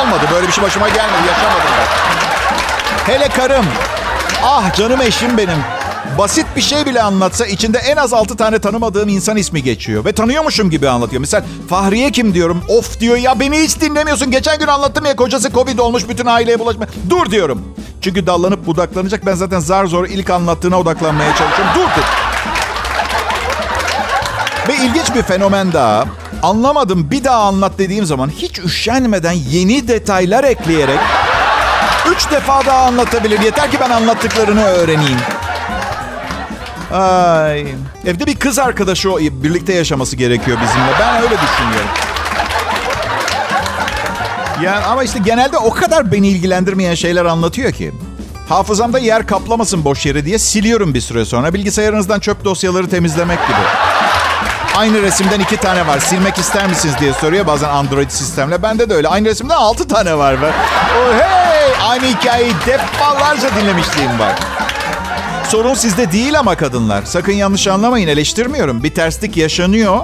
Olmadı 0.00 0.24
böyle 0.32 0.46
bir 0.46 0.52
şey 0.52 0.64
başıma 0.64 0.88
gelmedi, 0.88 1.26
yaşamadım 1.28 1.70
ben. 1.78 2.05
Hele 3.06 3.28
karım. 3.28 3.66
Ah 4.44 4.74
canım 4.76 5.00
eşim 5.00 5.38
benim. 5.38 5.58
Basit 6.18 6.46
bir 6.56 6.60
şey 6.60 6.86
bile 6.86 7.02
anlatsa 7.02 7.46
içinde 7.46 7.78
en 7.78 7.96
az 7.96 8.12
6 8.12 8.36
tane 8.36 8.58
tanımadığım 8.58 9.08
insan 9.08 9.36
ismi 9.36 9.62
geçiyor. 9.62 10.04
Ve 10.04 10.12
tanıyormuşum 10.12 10.70
gibi 10.70 10.88
anlatıyor. 10.88 11.20
Mesela 11.20 11.44
Fahriye 11.68 12.10
kim 12.12 12.34
diyorum. 12.34 12.62
Of 12.68 13.00
diyor 13.00 13.16
ya 13.16 13.40
beni 13.40 13.58
hiç 13.58 13.80
dinlemiyorsun. 13.80 14.30
Geçen 14.30 14.58
gün 14.58 14.66
anlattım 14.66 15.06
ya 15.06 15.16
kocası 15.16 15.52
Covid 15.52 15.78
olmuş 15.78 16.08
bütün 16.08 16.26
aileye 16.26 16.58
bulaşma. 16.58 16.86
Dur 17.10 17.30
diyorum. 17.30 17.74
Çünkü 18.00 18.26
dallanıp 18.26 18.66
budaklanacak. 18.66 19.26
Ben 19.26 19.34
zaten 19.34 19.60
zar 19.60 19.86
zor 19.86 20.06
ilk 20.06 20.30
anlattığına 20.30 20.80
odaklanmaya 20.80 21.36
çalışıyorum. 21.36 21.74
Dur 21.74 21.88
dur. 21.96 22.04
Ve 24.68 24.76
ilginç 24.76 25.14
bir 25.14 25.22
fenomen 25.22 25.72
daha. 25.72 26.04
Anlamadım 26.42 27.10
bir 27.10 27.24
daha 27.24 27.38
anlat 27.38 27.72
dediğim 27.78 28.06
zaman 28.06 28.28
hiç 28.28 28.58
üşenmeden 28.58 29.32
yeni 29.32 29.88
detaylar 29.88 30.44
ekleyerek 30.44 30.98
üç 32.12 32.30
defa 32.30 32.66
daha 32.66 32.86
anlatabilir. 32.86 33.40
Yeter 33.40 33.70
ki 33.70 33.76
ben 33.80 33.90
anlattıklarını 33.90 34.64
öğreneyim. 34.64 35.18
Ay. 36.92 37.66
Evde 38.06 38.26
bir 38.26 38.36
kız 38.36 38.58
arkadaşı 38.58 39.08
birlikte 39.30 39.74
yaşaması 39.74 40.16
gerekiyor 40.16 40.58
bizimle. 40.62 40.90
Ben 41.00 41.16
öyle 41.16 41.34
düşünüyorum. 41.34 41.90
Yani 44.62 44.84
ama 44.84 45.04
işte 45.04 45.18
genelde 45.24 45.58
o 45.58 45.70
kadar 45.70 46.12
beni 46.12 46.28
ilgilendirmeyen 46.28 46.94
şeyler 46.94 47.24
anlatıyor 47.24 47.72
ki. 47.72 47.92
Hafızamda 48.48 48.98
yer 48.98 49.26
kaplamasın 49.26 49.84
boş 49.84 50.06
yere 50.06 50.24
diye 50.24 50.38
siliyorum 50.38 50.94
bir 50.94 51.00
süre 51.00 51.24
sonra. 51.24 51.54
Bilgisayarınızdan 51.54 52.20
çöp 52.20 52.44
dosyaları 52.44 52.90
temizlemek 52.90 53.38
gibi. 53.48 53.58
Aynı 54.76 55.02
resimden 55.02 55.40
iki 55.40 55.56
tane 55.56 55.86
var. 55.86 55.98
Silmek 55.98 56.38
ister 56.38 56.66
misiniz 56.68 56.94
diye 57.00 57.12
soruyor 57.12 57.46
bazen 57.46 57.68
Android 57.68 58.10
sistemle. 58.10 58.62
Bende 58.62 58.90
de 58.90 58.94
öyle. 58.94 59.08
Aynı 59.08 59.28
resimden 59.28 59.56
altı 59.56 59.88
tane 59.88 60.18
var. 60.18 60.42
Ve, 60.42 60.48
oh, 60.48 61.20
hey! 61.20 61.55
Aynı 61.88 62.04
hikayeyi 62.04 62.52
defalarca 62.66 63.50
dinlemişliğim 63.60 64.18
var. 64.18 64.38
Sorun 65.48 65.74
sizde 65.74 66.12
değil 66.12 66.38
ama 66.38 66.56
kadınlar. 66.56 67.02
Sakın 67.04 67.32
yanlış 67.32 67.68
anlamayın 67.68 68.08
eleştirmiyorum. 68.08 68.82
Bir 68.82 68.94
terslik 68.94 69.36
yaşanıyor. 69.36 70.00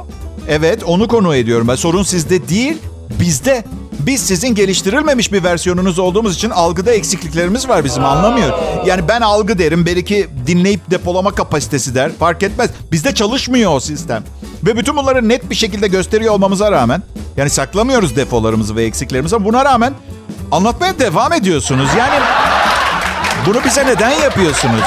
Evet 0.49 0.85
onu 0.85 1.09
konu 1.09 1.37
ediyorum. 1.37 1.69
Ben 1.69 1.75
sorun 1.75 2.03
sizde 2.03 2.49
değil 2.49 2.79
bizde. 3.21 3.65
Biz 4.07 4.21
sizin 4.21 4.55
geliştirilmemiş 4.55 5.33
bir 5.33 5.45
versiyonunuz 5.45 5.99
olduğumuz 5.99 6.35
için 6.35 6.51
algıda 6.51 6.91
eksikliklerimiz 6.91 7.69
var 7.69 7.85
bizim 7.85 8.05
anlamıyor. 8.05 8.59
Yani 8.87 9.09
ben 9.09 9.21
algı 9.21 9.59
derim. 9.59 9.87
Belki 9.87 10.29
dinleyip 10.47 10.91
depolama 10.91 11.35
kapasitesi 11.35 11.95
der. 11.95 12.13
Fark 12.19 12.43
etmez. 12.43 12.71
Bizde 12.93 13.15
çalışmıyor 13.15 13.75
o 13.75 13.81
sistem. 13.81 14.23
Ve 14.67 14.77
bütün 14.77 14.97
bunları 14.97 15.29
net 15.29 15.51
bir 15.51 15.55
şekilde 15.55 15.89
gösteriyor 15.89 16.35
olmamıza 16.35 16.73
rağmen 16.73 17.03
yani 17.37 17.51
saklamıyoruz 17.51 18.17
defolarımızı 18.17 18.77
ve 18.77 18.85
eksiklerimizi 18.85 19.37
ama 19.37 19.45
buna 19.45 19.65
rağmen 19.65 19.95
anlatmaya 20.53 20.99
devam 20.99 21.33
ediyorsunuz. 21.33 21.89
Yani 21.99 22.15
bunu 23.47 23.65
bize 23.65 23.87
neden 23.87 24.11
yapıyorsunuz? 24.11 24.85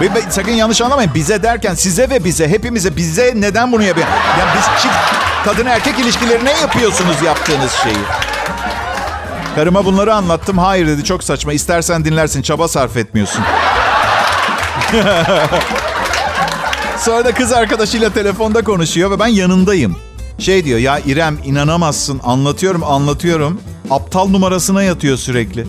Ve, 0.00 0.14
ve 0.14 0.22
sakın 0.30 0.52
yanlış 0.52 0.80
anlamayın. 0.80 1.14
Bize 1.14 1.42
derken 1.42 1.74
size 1.74 2.10
ve 2.10 2.24
bize, 2.24 2.48
hepimize 2.48 2.96
bize 2.96 3.32
neden 3.36 3.72
bunu 3.72 3.82
yapıyor? 3.82 4.06
Yani 4.38 4.50
biz 4.58 4.82
çift 4.82 4.94
kadın 5.44 5.66
erkek 5.66 5.98
ilişkilerine 5.98 6.52
yapıyorsunuz 6.60 7.22
yaptığınız 7.22 7.72
şeyi. 7.72 7.96
Karıma 9.54 9.84
bunları 9.84 10.14
anlattım. 10.14 10.58
Hayır 10.58 10.86
dedi 10.86 11.04
çok 11.04 11.24
saçma. 11.24 11.52
İstersen 11.52 12.04
dinlersin. 12.04 12.42
Çaba 12.42 12.68
sarf 12.68 12.96
etmiyorsun. 12.96 13.42
Sonra 16.98 17.24
da 17.24 17.34
kız 17.34 17.52
arkadaşıyla 17.52 18.10
telefonda 18.10 18.64
konuşuyor 18.64 19.10
ve 19.10 19.18
ben 19.20 19.26
yanındayım. 19.26 19.96
Şey 20.38 20.64
diyor 20.64 20.78
ya 20.78 20.98
İrem 20.98 21.38
inanamazsın 21.44 22.20
anlatıyorum 22.24 22.84
anlatıyorum. 22.84 23.60
Aptal 23.90 24.28
numarasına 24.28 24.82
yatıyor 24.82 25.16
sürekli. 25.16 25.66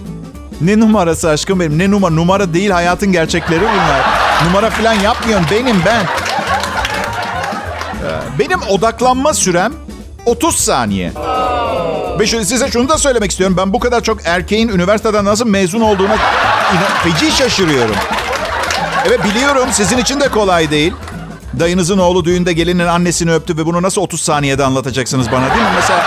Ne 0.61 0.79
numarası 0.79 1.29
aşkım 1.29 1.59
benim? 1.59 1.79
Ne 1.79 1.91
numara? 1.91 2.13
Numara 2.13 2.53
değil 2.53 2.69
hayatın 2.69 3.11
gerçekleri 3.11 3.61
bunlar. 3.61 4.01
Numara 4.47 4.69
falan 4.69 4.93
yapmıyorum. 4.93 5.45
Benim 5.51 5.75
ben. 5.85 6.01
Ee, 6.01 6.05
Benim 8.39 8.59
odaklanma 8.69 9.33
sürem 9.33 9.73
30 10.25 10.55
saniye. 10.55 11.11
Ve 12.19 12.27
şöyle 12.27 12.45
size 12.45 12.71
şunu 12.71 12.89
da 12.89 12.97
söylemek 12.97 13.31
istiyorum. 13.31 13.57
Ben 13.57 13.73
bu 13.73 13.79
kadar 13.79 14.03
çok 14.03 14.17
erkeğin 14.25 14.67
üniversiteden 14.67 15.25
nasıl 15.25 15.47
mezun 15.47 15.81
olduğuna 15.81 16.15
feci 17.03 17.31
şaşırıyorum. 17.31 17.95
Evet 19.07 19.19
biliyorum 19.23 19.69
sizin 19.71 19.97
için 19.97 20.19
de 20.19 20.27
kolay 20.27 20.71
değil. 20.71 20.93
Dayınızın 21.59 21.97
oğlu 21.97 22.25
düğünde 22.25 22.53
gelinin 22.53 22.87
annesini 22.87 23.33
öptü 23.33 23.57
ve 23.57 23.65
bunu 23.65 23.81
nasıl 23.81 24.01
30 24.01 24.21
saniyede 24.21 24.65
anlatacaksınız 24.65 25.31
bana 25.31 25.49
değil 25.49 25.61
mi? 25.61 25.67
Mesela 25.75 26.05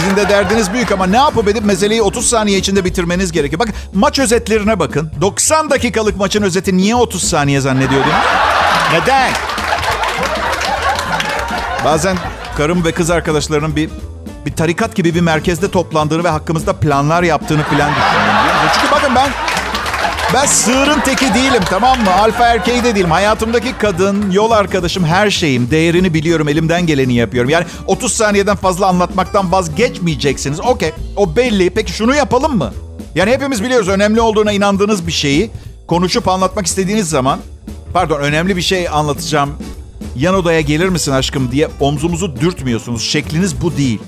sizin 0.00 0.16
de 0.16 0.28
derdiniz 0.28 0.72
büyük 0.72 0.92
ama 0.92 1.06
ne 1.06 1.16
yapıp 1.16 1.48
edip 1.48 1.64
meseleyi 1.64 2.02
30 2.02 2.28
saniye 2.28 2.58
içinde 2.58 2.84
bitirmeniz 2.84 3.32
gerekiyor. 3.32 3.60
Bakın 3.60 3.74
maç 3.94 4.18
özetlerine 4.18 4.78
bakın. 4.78 5.10
90 5.20 5.70
dakikalık 5.70 6.16
maçın 6.16 6.42
özeti 6.42 6.76
niye 6.76 6.94
30 6.94 7.22
saniye 7.28 7.60
zannediyordunuz? 7.60 8.14
Neden? 8.92 9.30
Bazen 11.84 12.16
karım 12.56 12.84
ve 12.84 12.92
kız 12.92 13.10
arkadaşlarının 13.10 13.76
bir 13.76 13.90
bir 14.46 14.52
tarikat 14.52 14.94
gibi 14.94 15.14
bir 15.14 15.20
merkezde 15.20 15.70
toplandığını 15.70 16.24
ve 16.24 16.28
hakkımızda 16.28 16.72
planlar 16.72 17.22
yaptığını 17.22 17.62
falan 17.62 17.90
düşünüyorum. 17.90 18.70
Çünkü 18.74 18.92
bakın 18.92 19.14
ben 19.14 19.30
ben 20.34 20.46
sığırın 20.46 21.00
teki 21.00 21.34
değilim 21.34 21.62
tamam 21.70 22.00
mı? 22.00 22.14
Alfa 22.14 22.46
erkeği 22.46 22.84
de 22.84 22.94
değilim. 22.94 23.10
Hayatımdaki 23.10 23.78
kadın, 23.78 24.30
yol 24.30 24.50
arkadaşım, 24.50 25.04
her 25.04 25.30
şeyim. 25.30 25.70
Değerini 25.70 26.14
biliyorum, 26.14 26.48
elimden 26.48 26.86
geleni 26.86 27.14
yapıyorum. 27.14 27.50
Yani 27.50 27.66
30 27.86 28.12
saniyeden 28.12 28.56
fazla 28.56 28.86
anlatmaktan 28.86 29.52
vazgeçmeyeceksiniz. 29.52 30.60
Okey, 30.60 30.92
o 31.16 31.36
belli. 31.36 31.70
Peki 31.70 31.92
şunu 31.92 32.14
yapalım 32.14 32.56
mı? 32.56 32.72
Yani 33.14 33.30
hepimiz 33.30 33.62
biliyoruz 33.62 33.88
önemli 33.88 34.20
olduğuna 34.20 34.52
inandığınız 34.52 35.06
bir 35.06 35.12
şeyi 35.12 35.50
konuşup 35.86 36.28
anlatmak 36.28 36.66
istediğiniz 36.66 37.08
zaman... 37.08 37.38
Pardon, 37.92 38.20
önemli 38.20 38.56
bir 38.56 38.62
şey 38.62 38.88
anlatacağım. 38.88 39.50
Yan 40.16 40.34
odaya 40.34 40.60
gelir 40.60 40.88
misin 40.88 41.12
aşkım 41.12 41.52
diye 41.52 41.68
omzumuzu 41.80 42.36
dürtmüyorsunuz. 42.36 43.02
Şekliniz 43.02 43.62
bu 43.62 43.76
değil. 43.76 44.00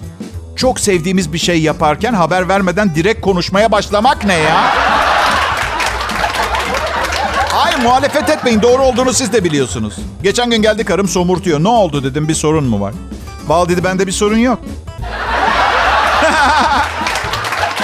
Çok 0.57 0.81
sevdiğimiz 0.81 1.33
bir 1.33 1.39
şey 1.39 1.61
yaparken 1.61 2.13
haber 2.13 2.49
vermeden 2.49 2.95
direkt 2.95 3.21
konuşmaya 3.21 3.73
başlamak 3.73 4.25
ne 4.25 4.35
ya? 4.35 4.88
Muhalefet 7.83 8.31
etmeyin. 8.31 8.63
Doğru 8.63 8.83
olduğunu 8.83 9.13
siz 9.13 9.33
de 9.33 9.45
biliyorsunuz. 9.45 9.95
Geçen 10.23 10.51
gün 10.51 10.63
geldi 10.63 10.85
karım 10.85 11.09
somurtuyor. 11.09 11.65
Ne 11.65 11.69
oldu 11.69 12.05
dedim 12.05 12.29
bir 12.29 12.35
sorun 12.35 12.65
mu 12.65 12.81
var? 12.81 12.95
Bal 13.49 13.69
dedi 13.69 13.85
bende 13.85 14.07
bir 14.07 14.13
sorun 14.13 14.37
yok. 14.37 14.59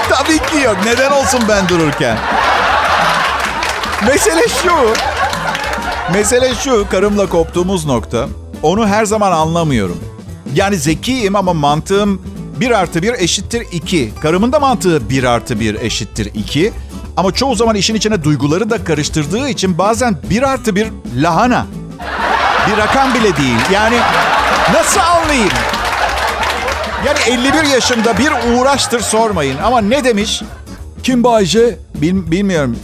Tabii 0.09 0.39
ki 0.39 0.59
yok. 0.65 0.77
Neden 0.85 1.11
olsun 1.11 1.41
ben 1.49 1.69
dururken? 1.69 2.19
Mesele 4.07 4.49
şu. 4.49 4.73
Mesele 6.13 6.55
şu. 6.55 6.87
Karımla 6.91 7.29
koptuğumuz 7.29 7.87
nokta. 7.87 8.29
Onu 8.63 8.89
her 8.89 9.05
zaman 9.05 9.33
anlamıyorum. 9.33 9.99
Yani 10.55 10.77
zekiyim 10.77 11.37
ama 11.37 11.53
mantığım 11.53 12.23
1 12.61 12.71
artı 12.71 13.03
1 13.03 13.13
eşittir 13.13 13.67
2. 13.73 14.13
Karımın 14.23 14.53
da 14.53 14.61
mantığı 14.61 15.11
1 15.11 15.25
artı 15.25 15.61
1 15.61 15.75
eşittir 15.75 16.35
2. 16.35 16.73
Ama 17.17 17.33
çoğu 17.33 17.55
zaman 17.55 17.77
işin 17.77 17.95
içine 17.95 18.25
duyguları 18.25 18.71
da 18.71 18.85
karıştırdığı 18.85 19.49
için 19.49 19.79
bazen 19.79 20.17
1 20.31 20.43
artı 20.43 20.77
1 20.77 20.89
lahana. 21.17 21.67
Bir 22.71 22.77
rakam 22.77 23.15
bile 23.15 23.37
değil. 23.37 23.59
Yani 23.73 23.97
nasıl 24.75 25.01
anlayayım? 25.01 25.51
Yani 27.07 27.19
51 27.27 27.65
yaşımda 27.65 28.19
bir 28.19 28.31
uğraştır 28.59 29.01
sormayın. 29.01 29.59
Ama 29.59 29.81
ne 29.81 30.05
demiş? 30.05 30.43
Kim 31.03 31.25
Bayce? 31.25 31.79
Bil- 31.95 32.31
bilmiyorum. 32.31 32.77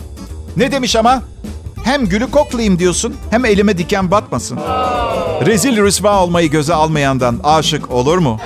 Ne 0.57 0.73
demiş 0.73 0.97
ama? 0.97 1.23
Hem 1.85 2.07
gülü 2.07 2.31
koklayayım 2.31 2.79
diyorsun 2.79 3.17
hem 3.31 3.45
elime 3.45 3.79
diken 3.79 4.11
batmasın. 4.11 4.59
Rezil 5.47 5.77
rüsva 5.83 6.23
olmayı 6.23 6.51
göze 6.51 6.75
almayandan 6.75 7.41
aşık 7.45 7.91
olur 7.91 8.19
mu? 8.19 8.41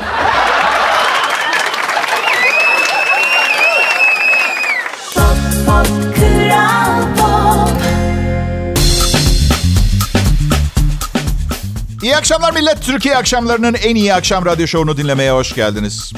Akşamlar 12.25 12.53
millet. 12.53 12.83
Türkiye 12.83 13.17
akşamlarının 13.17 13.75
en 13.75 13.97
iyi 13.97 14.15
akşam 14.15 14.45
radyo 14.45 14.67
şovunu 14.67 14.97
dinlemeye 14.97 15.33
hoş 15.33 15.55
geldiniz. 15.55 16.13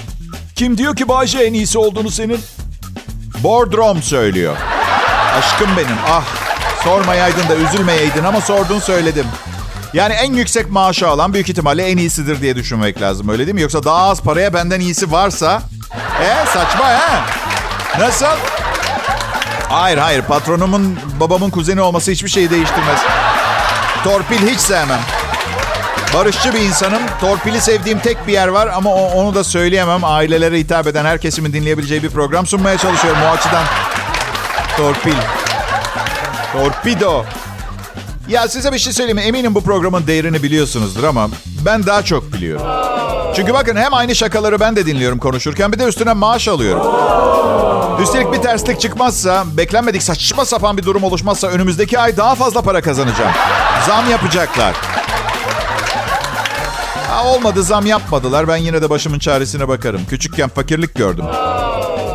Kim 0.56 0.78
diyor 0.78 0.96
ki 0.96 1.08
Bayce 1.08 1.38
en 1.38 1.54
iyisi 1.54 1.78
olduğunu 1.78 2.10
senin? 2.10 2.40
Boardroom 3.42 4.02
söylüyor. 4.02 4.56
Aşkım 5.38 5.76
benim. 5.76 5.96
Ah 6.08 6.24
sormayaydın 6.84 7.48
da 7.48 7.56
üzülmeyeydin 7.56 8.24
ama 8.24 8.40
sordun 8.40 8.78
söyledim. 8.78 9.26
Yani 9.92 10.14
en 10.14 10.32
yüksek 10.32 10.70
maaşı 10.70 11.08
alan 11.08 11.32
büyük 11.32 11.48
ihtimalle 11.48 11.86
en 11.86 11.96
iyisidir 11.96 12.40
diye 12.40 12.56
düşünmek 12.56 13.02
lazım 13.02 13.28
öyle 13.28 13.46
değil 13.46 13.54
mi? 13.54 13.62
Yoksa 13.62 13.84
daha 13.84 14.08
az 14.08 14.20
paraya 14.20 14.54
benden 14.54 14.80
iyisi 14.80 15.12
varsa... 15.12 15.62
E 16.22 16.46
saçma 16.46 16.90
he? 16.90 17.20
Nasıl? 18.00 18.36
Hayır 19.68 19.98
hayır 19.98 20.22
patronumun 20.22 20.98
babamın 21.20 21.50
kuzeni 21.50 21.80
olması 21.80 22.10
hiçbir 22.10 22.30
şeyi 22.30 22.50
değiştirmez. 22.50 23.00
Torpil 24.04 24.48
hiç 24.48 24.60
sevmem. 24.60 25.00
Barışçı 26.16 26.54
bir 26.54 26.60
insanım. 26.60 27.02
Torpili 27.20 27.60
sevdiğim 27.60 27.98
tek 27.98 28.26
bir 28.26 28.32
yer 28.32 28.48
var 28.48 28.68
ama 28.74 28.94
onu 28.94 29.34
da 29.34 29.44
söyleyemem. 29.44 30.04
Ailelere 30.04 30.58
hitap 30.58 30.86
eden 30.86 31.04
her 31.04 31.20
kesimin 31.20 31.52
dinleyebileceği 31.52 32.02
bir 32.02 32.10
program 32.10 32.46
sunmaya 32.46 32.78
çalışıyorum 32.78 33.20
o 33.22 33.28
açıdan. 33.28 33.64
Torpil. 34.76 35.14
Torpido. 36.52 37.24
Ya 38.28 38.48
size 38.48 38.72
bir 38.72 38.78
şey 38.78 38.92
söyleyeyim 38.92 39.16
mi? 39.16 39.22
Eminim 39.22 39.54
bu 39.54 39.60
programın 39.60 40.06
değerini 40.06 40.42
biliyorsunuzdur 40.42 41.04
ama 41.04 41.28
ben 41.66 41.86
daha 41.86 42.02
çok 42.02 42.32
biliyorum. 42.32 42.66
Çünkü 43.34 43.54
bakın 43.54 43.76
hem 43.76 43.94
aynı 43.94 44.14
şakaları 44.14 44.60
ben 44.60 44.76
de 44.76 44.86
dinliyorum 44.86 45.18
konuşurken 45.18 45.72
bir 45.72 45.78
de 45.78 45.84
üstüne 45.84 46.12
maaş 46.12 46.48
alıyorum. 46.48 46.86
Üstelik 48.02 48.32
bir 48.32 48.42
terslik 48.42 48.80
çıkmazsa, 48.80 49.44
beklenmedik 49.56 50.02
saçma 50.02 50.44
sapan 50.44 50.78
bir 50.78 50.82
durum 50.82 51.04
oluşmazsa 51.04 51.48
önümüzdeki 51.48 51.98
ay 51.98 52.16
daha 52.16 52.34
fazla 52.34 52.62
para 52.62 52.82
kazanacağım. 52.82 53.32
Zam 53.86 54.10
yapacaklar. 54.10 54.95
Ha, 57.08 57.24
olmadı 57.24 57.62
zam 57.62 57.86
yapmadılar. 57.86 58.48
Ben 58.48 58.56
yine 58.56 58.82
de 58.82 58.90
başımın 58.90 59.18
çaresine 59.18 59.68
bakarım. 59.68 60.00
Küçükken 60.10 60.48
fakirlik 60.48 60.94
gördüm. 60.94 61.24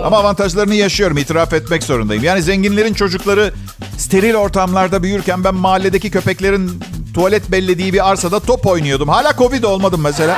Ama 0.06 0.18
avantajlarını 0.18 0.76
yaşıyorum. 0.76 1.18
itiraf 1.18 1.54
etmek 1.54 1.84
zorundayım. 1.84 2.24
Yani 2.24 2.42
zenginlerin 2.42 2.94
çocukları 2.94 3.54
steril 3.98 4.36
ortamlarda 4.36 5.04
büyürken 5.04 5.44
ben 5.44 5.56
mahalledeki 5.56 6.12
köpeklerin 6.12 6.84
tuvalet 7.14 7.52
bellediği 7.52 7.94
bir 7.94 8.10
arsada 8.10 8.40
top 8.40 8.66
oynuyordum. 8.68 9.10
Hala 9.10 9.36
Covid 9.38 9.64
olmadım 9.64 10.02
mesela. 10.02 10.38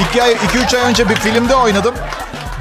İki, 0.00 0.22
ay, 0.22 0.32
iki 0.44 0.58
üç 0.58 0.74
ay 0.74 0.80
önce 0.90 1.08
bir 1.08 1.14
filmde 1.14 1.54
oynadım. 1.54 1.94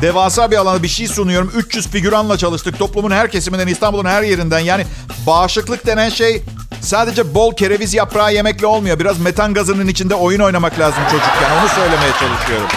Devasa 0.01 0.51
bir 0.51 0.57
alanda 0.57 0.83
bir 0.83 0.87
şey 0.87 1.07
sunuyorum. 1.07 1.51
300 1.55 1.87
figüranla 1.87 2.37
çalıştık. 2.37 2.79
Toplumun 2.79 3.11
her 3.11 3.31
kesiminden, 3.31 3.67
İstanbul'un 3.67 4.05
her 4.09 4.23
yerinden. 4.23 4.59
Yani 4.59 4.85
bağışıklık 5.27 5.85
denen 5.85 6.09
şey 6.09 6.41
sadece 6.83 7.35
bol 7.35 7.55
kereviz 7.55 7.93
yaprağı 7.93 8.33
yemekle 8.33 8.67
olmuyor. 8.67 8.99
Biraz 8.99 9.19
metan 9.19 9.53
gazının 9.53 9.87
içinde 9.87 10.15
oyun 10.15 10.39
oynamak 10.39 10.79
lazım 10.79 11.03
çocukken. 11.03 11.61
Onu 11.61 11.69
söylemeye 11.69 12.11
çalışıyorum. 12.11 12.67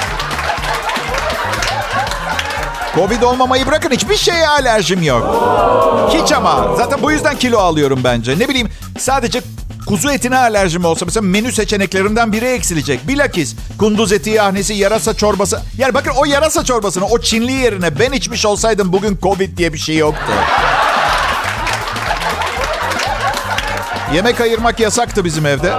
Covid 2.94 3.22
olmamayı 3.22 3.66
bırakın 3.66 3.90
hiçbir 3.90 4.16
şeye 4.16 4.48
alerjim 4.48 5.02
yok. 5.02 5.24
Hiç 6.14 6.32
ama. 6.32 6.74
Zaten 6.76 7.02
bu 7.02 7.12
yüzden 7.12 7.36
kilo 7.36 7.58
alıyorum 7.58 8.00
bence. 8.04 8.38
Ne 8.38 8.48
bileyim 8.48 8.68
sadece 8.98 9.40
kuzu 9.86 10.10
etine 10.10 10.36
alerjim 10.38 10.84
olsa 10.84 11.04
mesela 11.04 11.26
menü 11.26 11.52
seçeneklerinden 11.52 12.32
biri 12.32 12.44
eksilecek. 12.44 13.08
Bilakis 13.08 13.56
kunduz 13.78 14.12
eti 14.12 14.30
yahnesi, 14.30 14.74
yarasa 14.74 15.14
çorbası. 15.14 15.60
Yani 15.78 15.94
bakın 15.94 16.12
o 16.16 16.24
yarasa 16.24 16.64
çorbasını 16.64 17.06
o 17.06 17.18
Çinli 17.20 17.52
yerine 17.52 17.98
ben 17.98 18.12
içmiş 18.12 18.46
olsaydım 18.46 18.92
bugün 18.92 19.18
Covid 19.22 19.58
diye 19.58 19.72
bir 19.72 19.78
şey 19.78 19.96
yoktu. 19.96 20.32
Yemek 24.16 24.40
ayırmak 24.40 24.80
yasaktı 24.80 25.24
bizim 25.24 25.46
evde. 25.46 25.72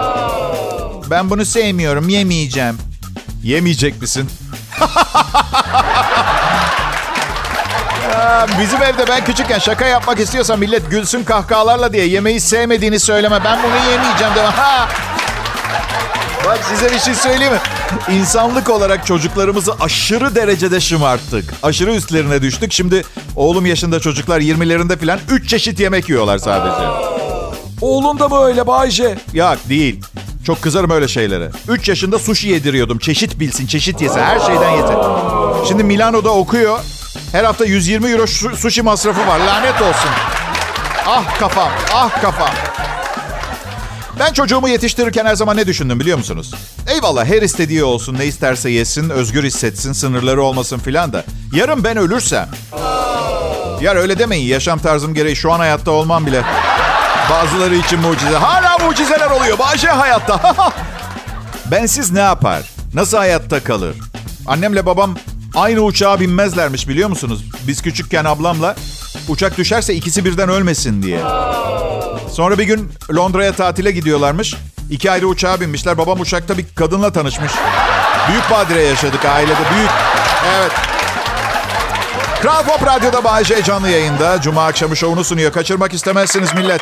Ben 1.09 1.29
bunu 1.29 1.45
sevmiyorum, 1.45 2.09
yemeyeceğim. 2.09 2.77
Yemeyecek 3.43 4.01
misin? 4.01 4.29
Bizim 8.61 8.83
evde 8.83 9.07
ben 9.07 9.25
küçükken 9.25 9.59
şaka 9.59 9.85
yapmak 9.85 10.19
istiyorsam 10.19 10.59
millet 10.59 10.91
gülsün 10.91 11.23
kahkahalarla 11.23 11.93
diye 11.93 12.05
yemeği 12.05 12.41
sevmediğini 12.41 12.99
söyleme. 12.99 13.43
Ben 13.43 13.59
bunu 13.63 13.75
yemeyeceğim 13.91 14.35
deme. 14.35 14.47
Ha! 14.47 14.89
Bak 16.45 16.59
size 16.69 16.91
bir 16.91 16.99
şey 16.99 17.15
söyleyeyim 17.15 17.53
mi? 17.53 17.59
İnsanlık 18.09 18.69
olarak 18.69 19.05
çocuklarımızı 19.05 19.73
aşırı 19.79 20.35
derecede 20.35 20.79
şımarttık. 20.79 21.53
Aşırı 21.63 21.95
üstlerine 21.95 22.41
düştük. 22.41 22.73
Şimdi 22.73 23.03
oğlum 23.35 23.65
yaşında 23.65 23.99
çocuklar 23.99 24.41
20'lerinde 24.41 24.97
falan 24.97 25.19
3 25.29 25.49
çeşit 25.49 25.79
yemek 25.79 26.09
yiyorlar 26.09 26.37
sadece. 26.37 27.16
Oğlun 27.81 28.19
da 28.19 28.27
mı 28.29 28.43
öyle 28.43 28.67
Bayce? 28.67 29.17
Ya 29.33 29.57
değil. 29.69 30.01
Çok 30.45 30.61
kızarım 30.61 30.89
öyle 30.91 31.07
şeylere. 31.07 31.49
3 31.67 31.89
yaşında 31.89 32.19
sushi 32.19 32.47
yediriyordum. 32.49 32.99
Çeşit 32.99 33.39
bilsin, 33.39 33.67
çeşit 33.67 34.01
yese. 34.01 34.21
Her 34.21 34.39
şeyden 34.39 34.71
yesin. 34.71 34.95
Şimdi 35.67 35.83
Milano'da 35.83 36.29
okuyor. 36.33 36.79
Her 37.31 37.43
hafta 37.43 37.65
120 37.65 38.09
euro 38.11 38.27
su- 38.27 38.55
sushi 38.57 38.81
masrafı 38.81 39.27
var. 39.27 39.39
Lanet 39.39 39.81
olsun. 39.81 40.09
Ah 41.07 41.39
kafam, 41.39 41.69
ah 41.93 42.21
kafam. 42.21 42.49
Ben 44.19 44.33
çocuğumu 44.33 44.69
yetiştirirken 44.69 45.25
her 45.25 45.35
zaman 45.35 45.57
ne 45.57 45.67
düşündüm 45.67 45.99
biliyor 45.99 46.17
musunuz? 46.17 46.53
Eyvallah 46.87 47.25
her 47.25 47.41
istediği 47.41 47.83
olsun, 47.83 48.15
ne 48.19 48.25
isterse 48.25 48.69
yesin, 48.69 49.09
özgür 49.09 49.43
hissetsin, 49.43 49.93
sınırları 49.93 50.43
olmasın 50.43 50.79
filan 50.79 51.13
da. 51.13 51.23
Yarın 51.53 51.83
ben 51.83 51.97
ölürsem... 51.97 52.49
Yar 53.81 53.95
öyle 53.95 54.19
demeyin, 54.19 54.47
yaşam 54.47 54.79
tarzım 54.79 55.13
gereği 55.13 55.35
şu 55.35 55.51
an 55.51 55.59
hayatta 55.59 55.91
olmam 55.91 56.25
bile. 56.25 56.41
Bazıları 57.29 57.75
için 57.75 57.99
mucize. 57.99 58.35
Hala 58.37 58.77
mucizeler 58.77 59.29
oluyor. 59.31 59.59
Bahçe 59.59 59.87
hayatta. 59.87 60.55
Bensiz 61.71 62.11
ne 62.11 62.19
yapar? 62.19 62.61
Nasıl 62.93 63.17
hayatta 63.17 63.63
kalır? 63.63 63.95
Annemle 64.47 64.85
babam 64.85 65.15
aynı 65.55 65.79
uçağa 65.81 66.19
binmezlermiş 66.19 66.87
biliyor 66.87 67.09
musunuz? 67.09 67.43
Biz 67.67 67.81
küçükken 67.81 68.25
ablamla 68.25 68.75
uçak 69.27 69.57
düşerse 69.57 69.93
ikisi 69.93 70.25
birden 70.25 70.49
ölmesin 70.49 71.03
diye. 71.03 71.19
Sonra 72.33 72.57
bir 72.57 72.63
gün 72.63 72.91
Londra'ya 73.15 73.51
tatile 73.53 73.91
gidiyorlarmış. 73.91 74.55
İki 74.89 75.11
ayrı 75.11 75.27
uçağa 75.27 75.61
binmişler. 75.61 75.97
Babam 75.97 76.19
uçakta 76.19 76.57
bir 76.57 76.65
kadınla 76.75 77.11
tanışmış. 77.11 77.51
Büyük 78.29 78.51
badire 78.51 78.81
yaşadık 78.83 79.25
ailede. 79.25 79.61
Büyük. 79.75 79.89
Evet. 80.57 80.71
Kral 82.41 82.63
Pop 82.63 82.85
Radyo'da 82.87 83.23
Bahçe 83.23 83.63
canlı 83.63 83.89
yayında. 83.89 84.41
Cuma 84.41 84.65
akşamı 84.65 84.97
şovunu 84.97 85.23
sunuyor. 85.23 85.51
Kaçırmak 85.51 85.93
istemezsiniz 85.93 86.53
millet. 86.53 86.81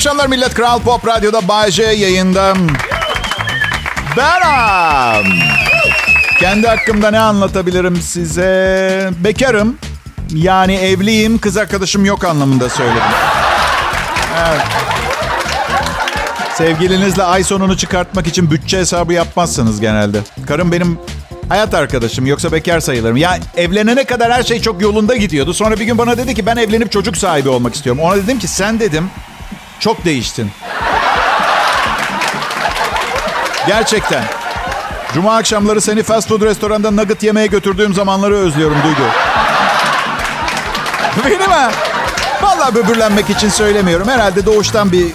Akşamlar 0.00 0.26
millet. 0.26 0.54
Kral 0.54 0.80
Pop 0.80 1.06
Radyo'da 1.06 1.48
Bayece 1.48 1.82
yayında. 1.82 2.54
Beram. 4.16 5.24
Kendi 6.38 6.66
hakkımda 6.66 7.10
ne 7.10 7.18
anlatabilirim 7.18 7.96
size? 7.96 9.10
Bekarım. 9.18 9.76
Yani 10.34 10.74
evliyim. 10.74 11.38
Kız 11.38 11.56
arkadaşım 11.56 12.04
yok 12.04 12.24
anlamında 12.24 12.68
söyledim. 12.68 13.02
Evet. 14.48 14.60
Sevgilinizle 16.54 17.22
ay 17.22 17.44
sonunu 17.44 17.76
çıkartmak 17.76 18.26
için 18.26 18.50
bütçe 18.50 18.78
hesabı 18.78 19.12
yapmazsınız 19.12 19.80
genelde. 19.80 20.18
Karım 20.46 20.72
benim 20.72 20.98
hayat 21.48 21.74
arkadaşım 21.74 22.26
yoksa 22.26 22.52
bekar 22.52 22.80
sayılırım. 22.80 23.16
Ya 23.16 23.38
evlenene 23.56 24.04
kadar 24.04 24.32
her 24.32 24.42
şey 24.42 24.60
çok 24.60 24.82
yolunda 24.82 25.16
gidiyordu. 25.16 25.54
Sonra 25.54 25.76
bir 25.76 25.84
gün 25.84 25.98
bana 25.98 26.18
dedi 26.18 26.34
ki 26.34 26.46
ben 26.46 26.56
evlenip 26.56 26.92
çocuk 26.92 27.16
sahibi 27.16 27.48
olmak 27.48 27.74
istiyorum. 27.74 28.02
Ona 28.02 28.16
dedim 28.16 28.38
ki 28.38 28.48
sen 28.48 28.80
dedim 28.80 29.10
çok 29.80 30.04
değiştin. 30.04 30.50
Gerçekten. 33.66 34.24
Cuma 35.14 35.36
akşamları 35.36 35.80
seni 35.80 36.02
fast 36.02 36.28
food 36.28 36.42
restoranda 36.42 36.90
nugget 36.90 37.22
yemeye 37.22 37.46
götürdüğüm 37.46 37.94
zamanları 37.94 38.34
özlüyorum 38.34 38.76
Duygu. 38.84 39.10
Benim 41.26 41.50
ha. 41.50 41.70
Vallahi 42.42 42.74
böbürlenmek 42.74 43.30
için 43.30 43.48
söylemiyorum. 43.48 44.08
Herhalde 44.08 44.46
doğuştan 44.46 44.92
bir 44.92 45.06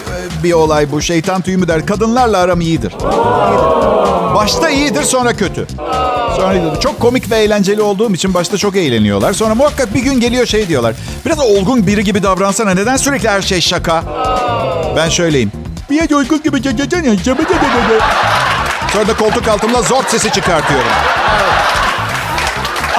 bir 0.44 0.54
olay 0.54 0.92
bu. 0.92 1.02
Şeytan 1.02 1.42
tüyü 1.42 1.58
mü 1.58 1.68
der. 1.68 1.86
Kadınlarla 1.86 2.38
aram 2.38 2.62
iyidir. 2.62 2.92
İyidir. 2.92 4.25
Başta 4.36 4.70
iyidir 4.70 5.04
sonra 5.04 5.34
kötü. 5.34 5.68
Sonra 6.36 6.54
iyidir. 6.54 6.80
Çok 6.80 7.00
komik 7.00 7.32
ve 7.32 7.38
eğlenceli 7.38 7.82
olduğum 7.82 8.14
için 8.14 8.34
başta 8.34 8.58
çok 8.58 8.76
eğleniyorlar. 8.76 9.34
Sonra 9.34 9.56
muhakkak 9.56 9.94
bir 9.94 10.00
gün 10.00 10.20
geliyor 10.20 10.46
şey 10.46 10.68
diyorlar. 10.68 10.96
Biraz 11.26 11.40
olgun 11.40 11.88
biri 11.88 12.04
gibi 12.04 12.24
davransana. 12.24 12.74
Neden 12.74 12.98
sürekli 12.98 13.30
her 13.30 13.42
şey 13.42 13.62
şaka? 13.62 14.04
Ben 14.96 15.10
şöyleyim. 15.10 15.52
Bir 15.90 15.96
uygun 16.16 16.44
gibi 16.44 16.62
Sonra 18.94 19.08
da 19.08 19.18
koltuk 19.18 19.48
altımda 19.48 19.82
zort 19.82 20.10
sesi 20.10 20.32
çıkartıyorum. 20.32 20.92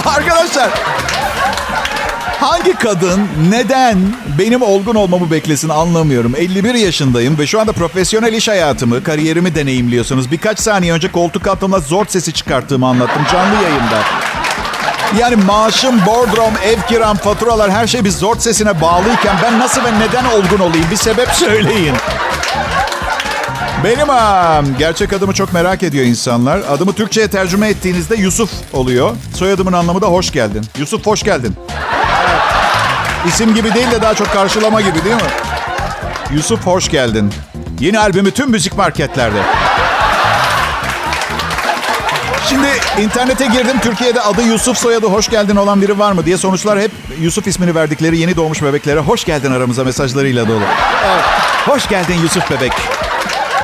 Arkadaşlar 0.06 0.70
Hangi 2.40 2.74
kadın 2.74 3.20
neden 3.50 3.98
benim 4.38 4.62
olgun 4.62 4.94
olmamı 4.94 5.30
beklesin 5.30 5.68
anlamıyorum. 5.68 6.34
51 6.36 6.74
yaşındayım 6.74 7.38
ve 7.38 7.46
şu 7.46 7.60
anda 7.60 7.72
profesyonel 7.72 8.32
iş 8.32 8.48
hayatımı, 8.48 9.02
kariyerimi 9.04 9.54
deneyimliyorsunuz. 9.54 10.30
Birkaç 10.30 10.60
saniye 10.60 10.92
önce 10.92 11.12
koltuk 11.12 11.46
altımda 11.46 11.80
zor 11.80 12.06
sesi 12.06 12.32
çıkarttığımı 12.32 12.86
anlattım 12.86 13.22
canlı 13.32 13.54
yayında. 13.62 13.98
Yani 15.18 15.36
maaşım, 15.36 16.06
bordrom, 16.06 16.52
ev 16.64 16.78
kiram, 16.88 17.16
faturalar 17.16 17.70
her 17.70 17.86
şey 17.86 18.04
bir 18.04 18.10
zor 18.10 18.38
sesine 18.38 18.80
bağlıyken 18.80 19.36
ben 19.42 19.58
nasıl 19.58 19.84
ve 19.84 19.98
neden 19.98 20.24
olgun 20.24 20.58
olayım? 20.58 20.86
Bir 20.90 20.96
sebep 20.96 21.28
söyleyin. 21.32 21.94
Benim 23.84 24.08
ha, 24.08 24.62
gerçek 24.78 25.12
adımı 25.12 25.32
çok 25.34 25.52
merak 25.52 25.82
ediyor 25.82 26.04
insanlar. 26.04 26.58
Adımı 26.70 26.92
Türkçe'ye 26.92 27.28
tercüme 27.28 27.68
ettiğinizde 27.68 28.16
Yusuf 28.16 28.50
oluyor. 28.72 29.16
Soyadımın 29.34 29.72
anlamı 29.72 30.02
da 30.02 30.06
hoş 30.06 30.32
geldin. 30.32 30.64
Yusuf 30.78 31.06
hoş 31.06 31.22
geldin. 31.22 31.54
İsim 33.28 33.54
gibi 33.54 33.74
değil 33.74 33.90
de 33.90 34.02
daha 34.02 34.14
çok 34.14 34.32
karşılama 34.32 34.80
gibi 34.80 35.04
değil 35.04 35.16
mi? 35.16 35.22
Yusuf 36.30 36.66
hoş 36.66 36.88
geldin. 36.90 37.32
Yeni 37.80 37.98
albümü 37.98 38.30
tüm 38.30 38.50
müzik 38.50 38.76
marketlerde. 38.76 39.38
Şimdi 42.48 42.66
internete 43.00 43.46
girdim. 43.46 43.78
Türkiye'de 43.82 44.20
adı 44.20 44.42
Yusuf 44.42 44.78
soyadı 44.78 45.06
hoş 45.06 45.28
geldin 45.28 45.56
olan 45.56 45.82
biri 45.82 45.98
var 45.98 46.12
mı 46.12 46.26
diye 46.26 46.36
sonuçlar 46.36 46.80
hep 46.80 46.90
Yusuf 47.20 47.46
ismini 47.46 47.74
verdikleri 47.74 48.18
yeni 48.18 48.36
doğmuş 48.36 48.62
bebeklere 48.62 49.00
hoş 49.00 49.24
geldin 49.24 49.52
aramıza 49.52 49.84
mesajlarıyla 49.84 50.48
dolu. 50.48 50.62
Evet. 51.06 51.24
Hoş 51.66 51.88
geldin 51.88 52.14
Yusuf 52.22 52.50
bebek. 52.50 52.72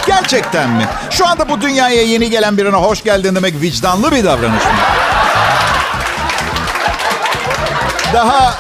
Gerçekten 0.07 0.71
mi? 0.71 0.87
Şu 1.11 1.27
anda 1.29 1.49
bu 1.49 1.61
dünyaya 1.61 2.03
yeni 2.03 2.31
gelen 2.31 2.57
birine 2.57 2.77
hoş 2.77 3.03
geldin 3.05 3.35
demek 3.35 3.61
vicdanlı 3.61 4.13
bir 4.13 4.25
davranış 4.25 4.65
mı? 4.65 4.71
Daha 8.13 8.55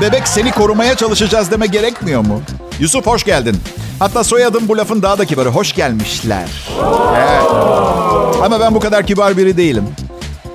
bebek 0.00 0.28
seni 0.28 0.52
korumaya 0.52 0.94
çalışacağız 0.94 1.50
deme 1.50 1.66
gerekmiyor 1.66 2.20
mu? 2.20 2.42
Yusuf 2.80 3.06
hoş 3.06 3.24
geldin. 3.24 3.56
Hatta 3.98 4.24
soyadım 4.24 4.68
bu 4.68 4.76
lafın 4.78 5.02
daha 5.02 5.18
da 5.18 5.24
kibarı. 5.24 5.48
Hoş 5.48 5.72
gelmişler. 5.72 6.48
Evet. 7.16 7.42
Ama 8.42 8.60
ben 8.60 8.74
bu 8.74 8.80
kadar 8.80 9.06
kibar 9.06 9.36
biri 9.36 9.56
değilim. 9.56 9.84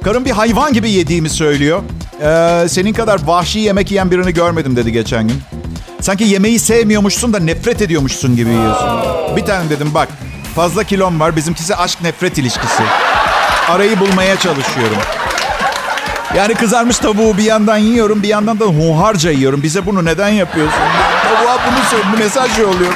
Karım 0.04 0.26
bir 0.26 0.32
hayvan 0.32 0.74
gibi 0.74 0.92
yediğimi 0.92 1.30
söylüyor. 1.30 1.82
Ee, 2.22 2.70
senin 2.70 2.94
kadar 2.94 3.28
vahşi 3.28 3.60
yemek 3.60 3.92
yiyen 3.92 4.12
birini 4.12 4.34
görmedim 4.34 4.76
dedi 4.76 4.92
geçen 4.92 5.28
gün. 5.28 5.42
Sanki 6.02 6.24
yemeği 6.24 6.60
sevmiyormuşsun 6.60 7.34
da 7.34 7.40
nefret 7.40 7.82
ediyormuşsun 7.82 8.36
gibi 8.36 8.50
yiyorsun. 8.50 8.90
Bir 9.36 9.46
tane 9.46 9.70
dedim 9.70 9.92
bak 9.94 10.10
fazla 10.56 10.84
kilom 10.84 11.20
var 11.20 11.36
bizimkisi 11.36 11.76
aşk 11.76 12.02
nefret 12.02 12.38
ilişkisi. 12.38 12.84
Arayı 13.70 14.00
bulmaya 14.00 14.36
çalışıyorum. 14.40 14.98
Yani 16.36 16.54
kızarmış 16.54 16.98
tavuğu 16.98 17.38
bir 17.38 17.44
yandan 17.44 17.78
yiyorum 17.78 18.24
bir 18.24 18.28
yandan 18.28 18.60
da 18.60 18.66
hunharca 18.66 19.32
yiyorum. 19.32 19.64
Bize 19.64 19.86
bunu 19.86 20.06
neden 20.06 20.30
yapıyorsun? 20.30 20.80
Tavuğa 21.24 21.58
bunu 21.68 21.86
söyle, 21.90 22.04
mesaj 22.20 22.60
yolluyor. 22.60 22.94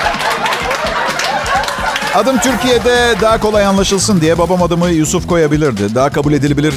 Adım 2.15 2.37
Türkiye'de 2.37 3.15
daha 3.21 3.39
kolay 3.39 3.65
anlaşılsın 3.65 4.21
diye 4.21 4.37
babam 4.37 4.63
adımı 4.63 4.89
Yusuf 4.89 5.27
koyabilirdi. 5.27 5.95
Daha 5.95 6.09
kabul 6.09 6.33
edilebilir. 6.33 6.73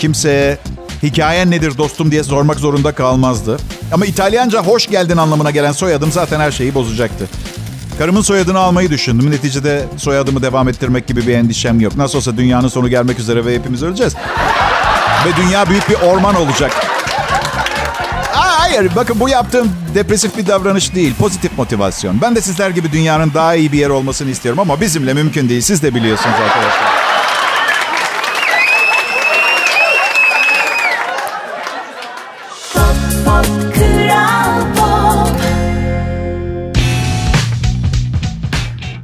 Kimseye 0.00 0.58
hikayen 1.02 1.50
nedir 1.50 1.78
dostum 1.78 2.10
diye 2.10 2.24
sormak 2.24 2.58
zorunda 2.58 2.92
kalmazdı. 2.92 3.56
Ama 3.92 4.06
İtalyanca 4.06 4.62
hoş 4.62 4.86
geldin 4.86 5.16
anlamına 5.16 5.50
gelen 5.50 5.72
soyadım 5.72 6.12
zaten 6.12 6.40
her 6.40 6.50
şeyi 6.50 6.74
bozacaktı. 6.74 7.28
Karımın 7.98 8.20
soyadını 8.20 8.58
almayı 8.58 8.90
düşündüm. 8.90 9.30
Neticede 9.30 9.84
soyadımı 9.96 10.42
devam 10.42 10.68
ettirmek 10.68 11.06
gibi 11.06 11.26
bir 11.26 11.34
endişem 11.34 11.80
yok. 11.80 11.96
Nasıl 11.96 12.18
olsa 12.18 12.36
dünyanın 12.36 12.68
sonu 12.68 12.88
gelmek 12.88 13.18
üzere 13.18 13.44
ve 13.44 13.54
hepimiz 13.54 13.82
öleceğiz. 13.82 14.14
Ve 15.24 15.36
dünya 15.36 15.68
büyük 15.68 15.88
bir 15.88 15.94
orman 15.94 16.34
olacak. 16.34 16.72
Aa, 18.34 18.60
hayır 18.60 18.90
bakın 18.96 19.20
bu 19.20 19.28
yaptığım 19.28 19.72
depresif 19.94 20.36
bir 20.36 20.46
davranış 20.46 20.94
değil. 20.94 21.14
Pozitif 21.14 21.58
motivasyon. 21.58 22.20
Ben 22.22 22.36
de 22.36 22.40
sizler 22.40 22.70
gibi 22.70 22.92
dünyanın 22.92 23.34
daha 23.34 23.54
iyi 23.54 23.72
bir 23.72 23.78
yer 23.78 23.88
olmasını 23.88 24.30
istiyorum 24.30 24.60
ama 24.60 24.80
bizimle 24.80 25.14
mümkün 25.14 25.48
değil. 25.48 25.60
Siz 25.60 25.82
de 25.82 25.94
biliyorsunuz 25.94 26.36
arkadaşlar. 26.44 27.04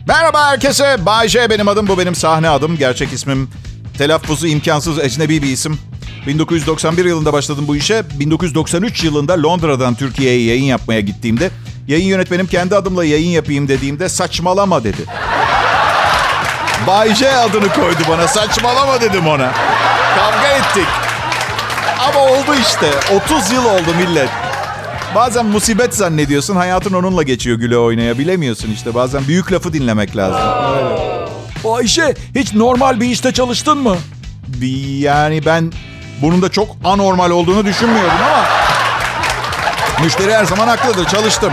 Merhaba 0.06 0.46
herkese. 0.46 1.06
Bay 1.06 1.28
J 1.28 1.50
benim 1.50 1.68
adım. 1.68 1.88
Bu 1.88 1.98
benim 1.98 2.14
sahne 2.14 2.48
adım. 2.48 2.76
Gerçek 2.76 3.12
ismim 3.12 3.50
telaffuzu 3.98 4.46
imkansız 4.46 4.98
ecnebi 4.98 5.42
bir 5.42 5.48
isim. 5.48 5.78
1991 6.26 7.04
yılında 7.04 7.32
başladım 7.32 7.64
bu 7.68 7.76
işe. 7.76 8.02
1993 8.18 9.04
yılında 9.04 9.42
Londra'dan 9.42 9.94
Türkiye'ye 9.94 10.44
yayın 10.44 10.64
yapmaya 10.64 11.00
gittiğimde 11.00 11.50
yayın 11.88 12.06
yönetmenim 12.06 12.46
kendi 12.46 12.76
adımla 12.76 13.04
yayın 13.04 13.28
yapayım 13.28 13.68
dediğimde 13.68 14.08
saçmalama 14.08 14.84
dedi. 14.84 15.04
Bay 16.86 17.14
J 17.14 17.32
adını 17.32 17.68
koydu 17.68 17.98
bana. 18.08 18.28
Saçmalama 18.28 19.00
dedim 19.00 19.26
ona. 19.26 19.52
Kavga 20.16 20.48
ettik. 20.48 20.86
Ama 22.08 22.20
oldu 22.20 22.54
işte. 22.60 23.14
30 23.38 23.52
yıl 23.52 23.64
oldu 23.64 23.94
millet. 24.06 24.28
Bazen 25.14 25.46
musibet 25.46 25.94
zannediyorsun. 25.94 26.56
Hayatın 26.56 26.92
onunla 26.92 27.22
geçiyor 27.22 27.58
güle 27.58 27.78
oynaya. 27.78 28.18
Bilemiyorsun 28.18 28.70
işte. 28.70 28.94
Bazen 28.94 29.28
büyük 29.28 29.52
lafı 29.52 29.72
dinlemek 29.72 30.16
lazım. 30.16 30.40
Ayşe 31.74 32.14
hiç 32.34 32.54
normal 32.54 33.00
bir 33.00 33.06
işte 33.06 33.32
çalıştın 33.32 33.78
mı? 33.78 33.96
Yani 34.98 35.46
ben 35.46 35.72
bunun 36.22 36.42
da 36.42 36.48
çok 36.48 36.76
anormal 36.84 37.30
olduğunu 37.30 37.64
düşünmüyordum 37.64 38.18
ama... 38.24 38.44
Müşteri 40.04 40.34
her 40.34 40.44
zaman 40.44 40.68
haklıdır. 40.68 41.04
Çalıştım. 41.04 41.52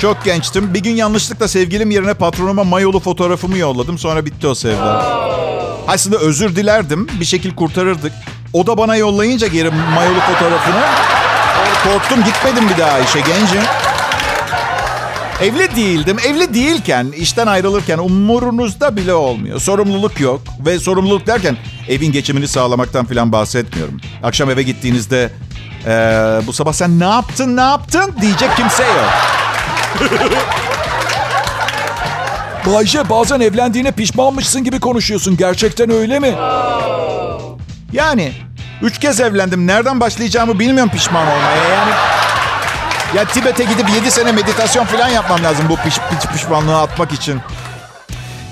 Çok 0.00 0.24
gençtim. 0.24 0.74
Bir 0.74 0.80
gün 0.80 0.90
yanlışlıkla 0.90 1.48
sevgilim 1.48 1.90
yerine 1.90 2.14
patronuma 2.14 2.64
mayolu 2.64 3.00
fotoğrafımı 3.00 3.58
yolladım. 3.58 3.98
Sonra 3.98 4.26
bitti 4.26 4.46
o 4.46 4.54
sevda. 4.54 5.20
Aslında 5.88 6.18
özür 6.18 6.56
dilerdim. 6.56 7.08
Bir 7.20 7.24
şekil 7.24 7.54
kurtarırdık. 7.54 8.12
O 8.52 8.66
da 8.66 8.78
bana 8.78 8.96
yollayınca 8.96 9.46
geri 9.46 9.70
mayolu 9.70 10.20
fotoğrafını 10.20 10.84
korktum 11.84 12.24
gitmedim 12.24 12.68
bir 12.68 12.78
daha 12.78 12.98
işe 12.98 13.20
gencim. 13.20 13.62
Evli 15.42 15.76
değildim. 15.76 16.16
Evli 16.28 16.54
değilken, 16.54 17.06
işten 17.16 17.46
ayrılırken 17.46 17.98
umurunuzda 17.98 18.96
bile 18.96 19.14
olmuyor. 19.14 19.60
Sorumluluk 19.60 20.20
yok. 20.20 20.40
Ve 20.66 20.78
sorumluluk 20.78 21.26
derken 21.26 21.56
evin 21.88 22.12
geçimini 22.12 22.48
sağlamaktan 22.48 23.04
falan 23.06 23.32
bahsetmiyorum. 23.32 24.00
Akşam 24.22 24.50
eve 24.50 24.62
gittiğinizde 24.62 25.30
eee, 25.86 25.92
bu 26.46 26.52
sabah 26.52 26.72
sen 26.72 27.00
ne 27.00 27.04
yaptın 27.04 27.56
ne 27.56 27.60
yaptın 27.60 28.14
diyecek 28.20 28.56
kimse 28.56 28.82
yok. 28.82 29.10
Ayşe 32.76 33.08
bazen 33.08 33.40
evlendiğine 33.40 33.92
pişmanmışsın 33.92 34.64
gibi 34.64 34.80
konuşuyorsun. 34.80 35.36
Gerçekten 35.36 35.90
öyle 35.90 36.18
mi? 36.18 36.34
Yani 37.92 38.32
üç 38.82 38.98
kez 38.98 39.20
evlendim. 39.20 39.66
Nereden 39.66 40.00
başlayacağımı 40.00 40.58
bilmiyorum 40.58 40.92
pişman 40.94 41.26
olmaya. 41.26 41.68
Yani 41.74 41.90
ya 43.16 43.24
Tibet'e 43.24 43.64
gidip 43.64 43.90
7 43.94 44.10
sene 44.10 44.32
meditasyon 44.32 44.84
falan 44.84 45.08
yapmam 45.08 45.44
lazım 45.44 45.64
bu 45.68 45.76
piş, 45.76 45.94
piş, 45.98 46.32
pişmanlığı 46.32 46.78
atmak 46.80 47.12
için. 47.12 47.40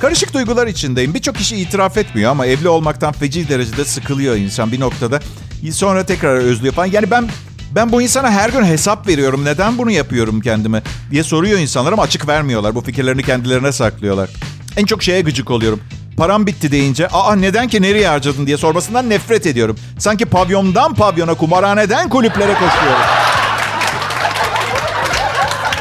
Karışık 0.01 0.35
duygular 0.35 0.67
içindeyim. 0.67 1.15
Birçok 1.15 1.37
kişi 1.37 1.57
itiraf 1.57 1.97
etmiyor 1.97 2.31
ama 2.31 2.47
evli 2.47 2.69
olmaktan 2.69 3.13
feci 3.13 3.49
derecede 3.49 3.85
sıkılıyor 3.85 4.37
insan 4.37 4.73
bir 4.73 4.81
noktada. 4.81 5.21
Sonra 5.73 6.07
tekrar 6.07 6.35
özlüyor 6.35 6.75
falan. 6.75 6.87
Yani 6.87 7.11
ben 7.11 7.29
ben 7.75 7.93
bu 7.93 8.03
insana 8.03 8.31
her 8.31 8.51
gün 8.51 8.65
hesap 8.65 9.09
veriyorum. 9.09 9.45
Neden 9.45 9.79
bunu 9.79 9.91
yapıyorum 9.91 10.41
kendime 10.41 10.83
diye 11.11 11.23
soruyor 11.23 11.59
insanlar 11.59 11.93
ama 11.93 12.03
açık 12.03 12.29
vermiyorlar. 12.29 12.75
Bu 12.75 12.81
fikirlerini 12.81 13.23
kendilerine 13.23 13.73
saklıyorlar. 13.73 14.31
En 14.77 14.85
çok 14.85 15.03
şeye 15.03 15.21
gıcık 15.21 15.51
oluyorum. 15.51 15.81
Param 16.17 16.47
bitti 16.47 16.73
deyince 16.73 17.09
aa 17.09 17.35
neden 17.35 17.69
ki 17.69 17.83
nereye 17.83 18.09
harcadın 18.09 18.47
diye 18.47 18.57
sormasından 18.57 19.11
nefret 19.11 19.47
ediyorum. 19.47 19.77
Sanki 19.99 20.27
pavyondan 20.27 20.95
pavyona 20.95 21.35
kumarhaneden 21.35 22.09
kulüplere 22.09 22.53
koşuyorum. 22.53 23.18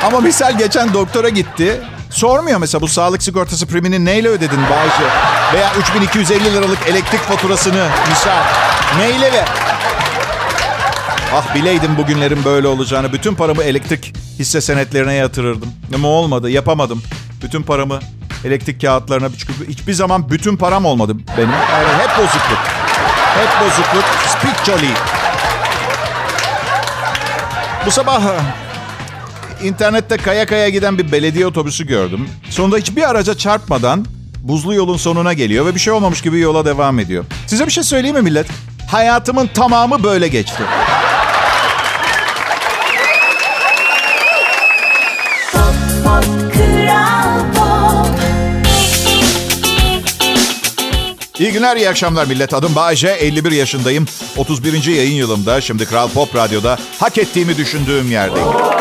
Ama 0.03 0.19
misal 0.19 0.57
geçen 0.57 0.93
doktora 0.93 1.29
gitti. 1.29 1.81
Sormuyor 2.09 2.59
mesela 2.59 2.81
bu 2.81 2.87
sağlık 2.87 3.23
sigortası 3.23 3.67
primini 3.67 4.05
neyle 4.05 4.29
ödedin 4.29 4.59
Bayce? 4.69 5.13
Veya 5.53 5.71
3250 5.79 6.53
liralık 6.53 6.87
elektrik 6.87 7.21
faturasını 7.21 7.87
misal 8.09 8.43
neyle 8.99 9.33
ve... 9.33 9.45
Ah 11.35 11.55
bileydim 11.55 11.97
bugünlerin 11.97 12.45
böyle 12.45 12.67
olacağını. 12.67 13.13
Bütün 13.13 13.35
paramı 13.35 13.63
elektrik 13.63 14.13
hisse 14.39 14.61
senetlerine 14.61 15.13
yatırırdım. 15.13 15.73
Ama 15.95 16.07
olmadı 16.07 16.49
yapamadım. 16.49 17.03
Bütün 17.43 17.63
paramı 17.63 17.99
elektrik 18.45 18.81
kağıtlarına... 18.81 19.29
Çünkü 19.37 19.67
hiçbir 19.67 19.93
zaman 19.93 20.29
bütün 20.29 20.57
param 20.57 20.85
olmadı 20.85 21.13
benim. 21.37 21.49
Evet, 21.77 21.87
hep 21.97 22.17
bozukluk. 22.17 22.59
Hep 23.37 23.61
bozukluk. 23.61 24.05
Speak 24.27 24.65
jolly. 24.65 24.91
Bu 27.85 27.91
sabah 27.91 28.21
İnternette 29.63 30.17
kaya 30.17 30.45
kaya 30.45 30.69
giden 30.69 30.97
bir 30.97 31.11
belediye 31.11 31.47
otobüsü 31.47 31.87
gördüm. 31.87 32.29
Sonunda 32.49 32.77
hiçbir 32.77 33.09
araca 33.09 33.37
çarpmadan 33.37 34.05
buzlu 34.39 34.73
yolun 34.73 34.97
sonuna 34.97 35.33
geliyor 35.33 35.65
ve 35.65 35.75
bir 35.75 35.79
şey 35.79 35.93
olmamış 35.93 36.21
gibi 36.21 36.39
yola 36.39 36.65
devam 36.65 36.99
ediyor. 36.99 37.25
Size 37.47 37.65
bir 37.65 37.71
şey 37.71 37.83
söyleyeyim 37.83 38.15
mi 38.15 38.21
millet? 38.21 38.47
Hayatımın 38.91 39.47
tamamı 39.47 40.03
böyle 40.03 40.27
geçti. 40.27 40.63
İyi 51.39 51.51
günler, 51.51 51.77
iyi 51.77 51.89
akşamlar 51.89 52.25
millet. 52.25 52.53
Adım 52.53 52.75
Bayece, 52.75 53.07
51 53.07 53.51
yaşındayım. 53.51 54.05
31. 54.37 54.85
yayın 54.85 55.15
yılımda, 55.15 55.61
şimdi 55.61 55.85
Kral 55.85 56.09
Pop 56.09 56.35
Radyo'da 56.35 56.77
hak 56.99 57.17
ettiğimi 57.17 57.57
düşündüğüm 57.57 58.11
yerdeyim. 58.11 58.76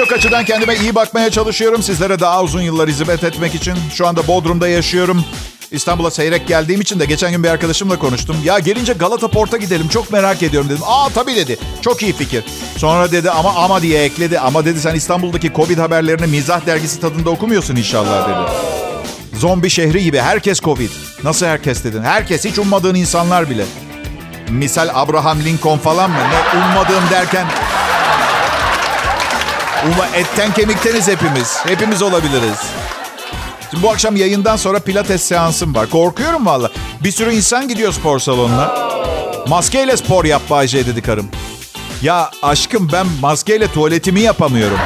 Birçok 0.00 0.18
açıdan 0.18 0.44
kendime 0.44 0.76
iyi 0.76 0.94
bakmaya 0.94 1.30
çalışıyorum. 1.30 1.82
Sizlere 1.82 2.20
daha 2.20 2.42
uzun 2.42 2.60
yıllar 2.60 2.88
hizmet 2.88 3.24
etmek 3.24 3.54
için. 3.54 3.74
Şu 3.94 4.06
anda 4.06 4.26
Bodrum'da 4.26 4.68
yaşıyorum. 4.68 5.24
İstanbul'a 5.70 6.10
seyrek 6.10 6.48
geldiğim 6.48 6.80
için 6.80 7.00
de 7.00 7.04
geçen 7.04 7.30
gün 7.30 7.44
bir 7.44 7.48
arkadaşımla 7.48 7.98
konuştum. 7.98 8.36
Ya 8.44 8.58
gelince 8.58 8.92
Galata 8.92 9.28
Port'a 9.28 9.56
gidelim 9.56 9.88
çok 9.88 10.12
merak 10.12 10.42
ediyorum 10.42 10.68
dedim. 10.68 10.82
Aa 10.86 11.08
tabii 11.14 11.36
dedi. 11.36 11.58
Çok 11.82 12.02
iyi 12.02 12.12
fikir. 12.12 12.44
Sonra 12.76 13.12
dedi 13.12 13.30
ama 13.30 13.54
ama 13.54 13.82
diye 13.82 14.04
ekledi. 14.04 14.38
Ama 14.38 14.64
dedi 14.64 14.80
sen 14.80 14.94
İstanbul'daki 14.94 15.52
Covid 15.52 15.78
haberlerini 15.78 16.26
mizah 16.26 16.66
dergisi 16.66 17.00
tadında 17.00 17.30
okumuyorsun 17.30 17.76
inşallah 17.76 18.28
dedi. 18.28 18.50
Zombi 19.40 19.70
şehri 19.70 20.04
gibi 20.04 20.18
herkes 20.18 20.60
Covid. 20.60 20.90
Nasıl 21.24 21.46
herkes 21.46 21.84
dedin? 21.84 22.02
Herkes 22.02 22.44
hiç 22.44 22.58
ummadığın 22.58 22.94
insanlar 22.94 23.50
bile. 23.50 23.64
Misal 24.50 24.88
Abraham 24.94 25.40
Lincoln 25.40 25.78
falan 25.78 26.10
mı? 26.10 26.16
Ne 26.16 26.58
ummadığım 26.58 27.10
derken... 27.10 27.46
Uma, 29.86 30.06
etten 30.06 30.52
kemikteniz 30.54 31.08
hepimiz. 31.08 31.58
Hepimiz 31.66 32.02
olabiliriz. 32.02 32.58
Şimdi 33.70 33.82
bu 33.82 33.90
akşam 33.90 34.16
yayından 34.16 34.56
sonra 34.56 34.78
pilates 34.78 35.22
seansım 35.22 35.74
var. 35.74 35.90
Korkuyorum 35.90 36.46
valla. 36.46 36.70
Bir 37.04 37.12
sürü 37.12 37.32
insan 37.34 37.68
gidiyor 37.68 37.92
spor 37.92 38.18
salonuna. 38.18 38.74
Maskeyle 39.48 39.96
spor 39.96 40.24
yap 40.24 40.42
Bayce 40.50 40.86
dedi 40.86 41.02
karım. 41.02 41.30
Ya 42.02 42.30
aşkım 42.42 42.88
ben 42.92 43.06
maskeyle 43.20 43.72
tuvaletimi 43.72 44.20
yapamıyorum. 44.20 44.78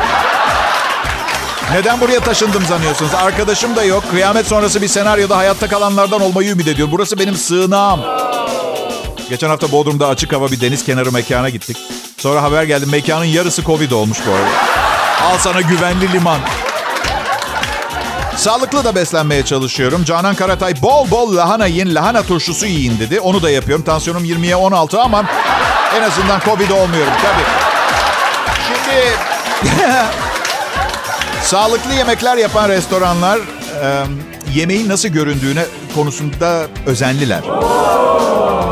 Neden 1.73 2.01
buraya 2.01 2.21
taşındım 2.21 2.65
sanıyorsunuz? 2.65 3.15
Arkadaşım 3.15 3.77
da 3.77 3.85
yok. 3.85 4.05
Kıyamet 4.11 4.47
sonrası 4.47 4.83
bir 4.83 4.89
senaryoda 4.89 5.37
hayatta 5.37 5.69
kalanlardan 5.69 6.21
olmayı 6.21 6.51
ümit 6.51 6.69
ediyorum. 6.69 6.93
Burası 6.93 7.19
benim 7.19 7.35
sığınağım. 7.37 8.01
Geçen 9.31 9.49
hafta 9.49 9.73
Bodrum'da 9.73 10.09
açık 10.09 10.33
hava 10.33 10.51
bir 10.51 10.61
deniz 10.61 10.85
kenarı 10.85 11.13
mekana 11.13 11.49
gittik. 11.49 11.77
Sonra 12.19 12.43
haber 12.43 12.63
geldi 12.65 12.87
mekanın 12.87 13.25
yarısı 13.25 13.63
Covid 13.63 13.91
olmuş 13.91 14.19
bu 14.27 14.33
arada. 14.33 14.74
Al 15.25 15.39
sana 15.39 15.61
güvenli 15.61 16.13
liman. 16.13 16.39
Sağlıklı 18.37 18.85
da 18.85 18.95
beslenmeye 18.95 19.45
çalışıyorum. 19.45 20.05
Canan 20.05 20.35
Karatay 20.35 20.83
bol 20.83 21.11
bol 21.11 21.37
lahana 21.37 21.67
yiyin, 21.67 21.95
lahana 21.95 22.23
turşusu 22.23 22.67
yiyin 22.67 22.99
dedi. 22.99 23.21
Onu 23.21 23.43
da 23.43 23.51
yapıyorum. 23.51 23.85
Tansiyonum 23.85 24.25
20'ye 24.25 24.57
16 24.57 25.01
ama 25.01 25.25
en 25.97 26.03
azından 26.03 26.41
Covid 26.41 26.71
olmuyorum 26.71 27.13
tabii. 27.23 27.45
Şimdi 28.67 29.17
sağlıklı 31.43 31.95
yemekler 31.95 32.37
yapan 32.37 32.69
restoranlar 32.69 33.39
e, 33.83 34.05
yemeğin 34.55 34.89
nasıl 34.89 35.09
göründüğüne 35.09 35.65
konusunda 35.95 36.67
özenliler. 36.87 37.43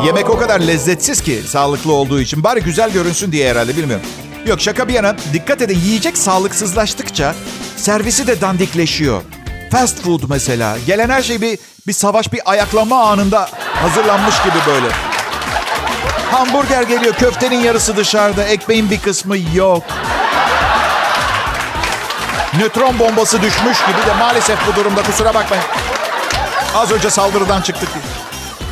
Yemek 0.06 0.30
o 0.30 0.38
kadar 0.38 0.60
lezzetsiz 0.60 1.22
ki 1.22 1.42
sağlıklı 1.46 1.92
olduğu 1.92 2.20
için. 2.20 2.44
Bari 2.44 2.60
güzel 2.60 2.90
görünsün 2.90 3.32
diye 3.32 3.50
herhalde 3.50 3.76
bilmiyorum. 3.76 4.06
Yok 4.46 4.60
şaka 4.60 4.88
bir 4.88 4.92
yana 4.92 5.14
dikkat 5.32 5.62
edin 5.62 5.78
yiyecek 5.78 6.18
sağlıksızlaştıkça 6.18 7.34
servisi 7.76 8.26
de 8.26 8.40
dandikleşiyor. 8.40 9.22
Fast 9.70 10.02
food 10.02 10.20
mesela. 10.28 10.78
Gelen 10.86 11.10
her 11.10 11.22
şey 11.22 11.40
bir, 11.40 11.58
bir 11.86 11.92
savaş, 11.92 12.32
bir 12.32 12.40
ayaklanma 12.44 13.04
anında 13.04 13.48
hazırlanmış 13.82 14.42
gibi 14.42 14.56
böyle. 14.66 14.86
Hamburger 16.30 16.82
geliyor, 16.82 17.14
köftenin 17.14 17.60
yarısı 17.60 17.96
dışarıda, 17.96 18.44
ekmeğin 18.44 18.90
bir 18.90 19.00
kısmı 19.00 19.36
yok. 19.54 19.82
Nötron 22.58 22.98
bombası 22.98 23.42
düşmüş 23.42 23.78
gibi 23.86 24.06
de 24.06 24.14
maalesef 24.18 24.58
bu 24.66 24.76
durumda 24.76 25.02
kusura 25.02 25.34
bakmayın. 25.34 25.64
Az 26.74 26.92
önce 26.92 27.10
saldırıdan 27.10 27.60
çıktık. 27.62 27.88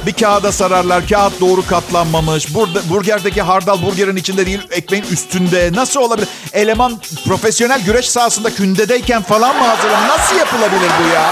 Bir 0.06 0.12
kağıda 0.12 0.52
sararlar. 0.52 1.08
Kağıt 1.08 1.40
doğru 1.40 1.66
katlanmamış. 1.66 2.54
Burada 2.54 2.88
burgerdeki 2.90 3.42
hardal 3.42 3.82
burgerin 3.82 4.16
içinde 4.16 4.46
değil, 4.46 4.60
ekmeğin 4.70 5.04
üstünde. 5.10 5.70
Nasıl 5.74 6.00
olabilir? 6.00 6.28
Eleman 6.52 7.00
profesyonel 7.26 7.80
güreş 7.84 8.10
sahasında 8.10 8.54
kündedeyken 8.54 9.22
falan 9.22 9.56
mı 9.56 9.62
hazırlanır? 9.64 10.08
Nasıl 10.08 10.36
yapılabilir 10.36 10.90
bu 11.04 11.14
ya? 11.14 11.30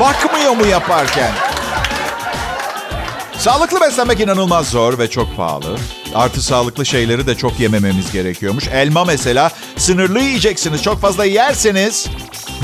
Bakmıyor 0.00 0.56
mu 0.56 0.66
yaparken? 0.66 1.32
Sağlıklı 3.38 3.80
beslenmek 3.80 4.20
inanılmaz 4.20 4.68
zor 4.68 4.98
ve 4.98 5.10
çok 5.10 5.36
pahalı. 5.36 5.76
Artı 6.14 6.42
sağlıklı 6.42 6.86
şeyleri 6.86 7.26
de 7.26 7.34
çok 7.34 7.60
yemememiz 7.60 8.12
gerekiyormuş. 8.12 8.68
Elma 8.68 9.04
mesela 9.04 9.50
sınırlı 9.76 10.20
yiyeceksiniz. 10.20 10.82
Çok 10.82 11.00
fazla 11.00 11.24
yerseniz 11.24 12.06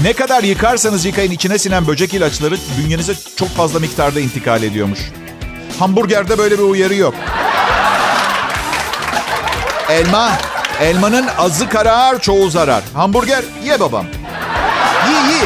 ne 0.02 0.12
kadar 0.12 0.42
yıkarsanız 0.42 1.04
yıkayın 1.04 1.30
içine 1.30 1.58
sinen 1.58 1.86
böcek 1.86 2.14
ilaçları 2.14 2.56
bünyenize 2.78 3.14
çok 3.36 3.48
fazla 3.48 3.78
miktarda 3.80 4.20
intikal 4.20 4.62
ediyormuş. 4.62 5.00
Hamburgerde 5.78 6.38
böyle 6.38 6.58
bir 6.58 6.62
uyarı 6.62 6.94
yok. 6.94 7.14
Elma, 9.90 10.30
elmanın 10.80 11.26
azı 11.38 11.68
karar, 11.68 12.20
çoğu 12.20 12.50
zarar. 12.50 12.82
Hamburger 12.94 13.44
ye 13.64 13.80
babam. 13.80 14.06
Yi 15.08 15.34
yi. 15.34 15.42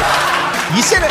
Yisene. 0.77 1.07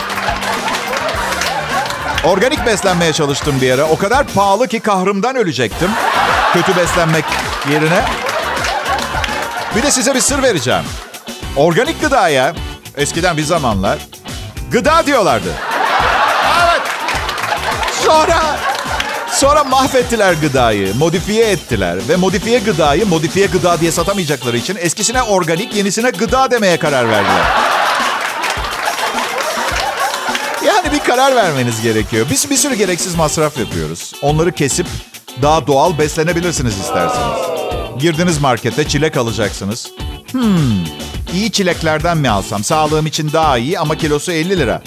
Organik 2.24 2.66
beslenmeye 2.66 3.12
çalıştım 3.12 3.54
bir 3.60 3.70
ara. 3.70 3.84
O 3.84 3.98
kadar 3.98 4.26
pahalı 4.26 4.68
ki 4.68 4.80
kahrımdan 4.80 5.36
ölecektim. 5.36 5.90
Kötü 6.52 6.76
beslenmek 6.76 7.24
yerine. 7.70 8.04
Bir 9.76 9.82
de 9.82 9.90
size 9.90 10.14
bir 10.14 10.20
sır 10.20 10.42
vereceğim. 10.42 10.84
Organik 11.56 12.00
gıdaya 12.00 12.54
eskiden 12.96 13.36
bir 13.36 13.42
zamanlar 13.42 13.98
gıda 14.70 15.06
diyorlardı. 15.06 15.54
Evet. 16.62 16.82
Sonra 18.04 18.56
sonra 19.32 19.64
mahvettiler 19.64 20.32
gıdayı, 20.32 20.94
modifiye 20.94 21.50
ettiler 21.50 21.98
ve 22.08 22.16
modifiye 22.16 22.58
gıdayı 22.58 23.06
modifiye 23.06 23.46
gıda 23.46 23.80
diye 23.80 23.92
satamayacakları 23.92 24.56
için 24.56 24.76
eskisine 24.80 25.22
organik, 25.22 25.74
yenisine 25.74 26.10
gıda 26.10 26.50
demeye 26.50 26.76
karar 26.76 27.08
verdiler. 27.08 27.44
Yani 30.66 30.92
bir 30.92 30.98
karar 30.98 31.36
vermeniz 31.36 31.82
gerekiyor. 31.82 32.26
Biz 32.30 32.50
bir 32.50 32.56
sürü 32.56 32.74
gereksiz 32.74 33.14
masraf 33.14 33.58
yapıyoruz. 33.58 34.12
Onları 34.22 34.52
kesip 34.52 34.86
daha 35.42 35.66
doğal 35.66 35.98
beslenebilirsiniz 35.98 36.78
isterseniz. 36.78 37.38
Girdiniz 37.98 38.38
markete 38.40 38.88
çilek 38.88 39.16
alacaksınız. 39.16 39.90
Hmm, 40.32 40.84
iyi 41.32 41.50
çileklerden 41.50 42.16
mi 42.18 42.30
alsam? 42.30 42.64
Sağlığım 42.64 43.06
için 43.06 43.32
daha 43.32 43.58
iyi 43.58 43.78
ama 43.78 43.96
kilosu 43.96 44.32
50 44.32 44.58
lira. 44.58 44.82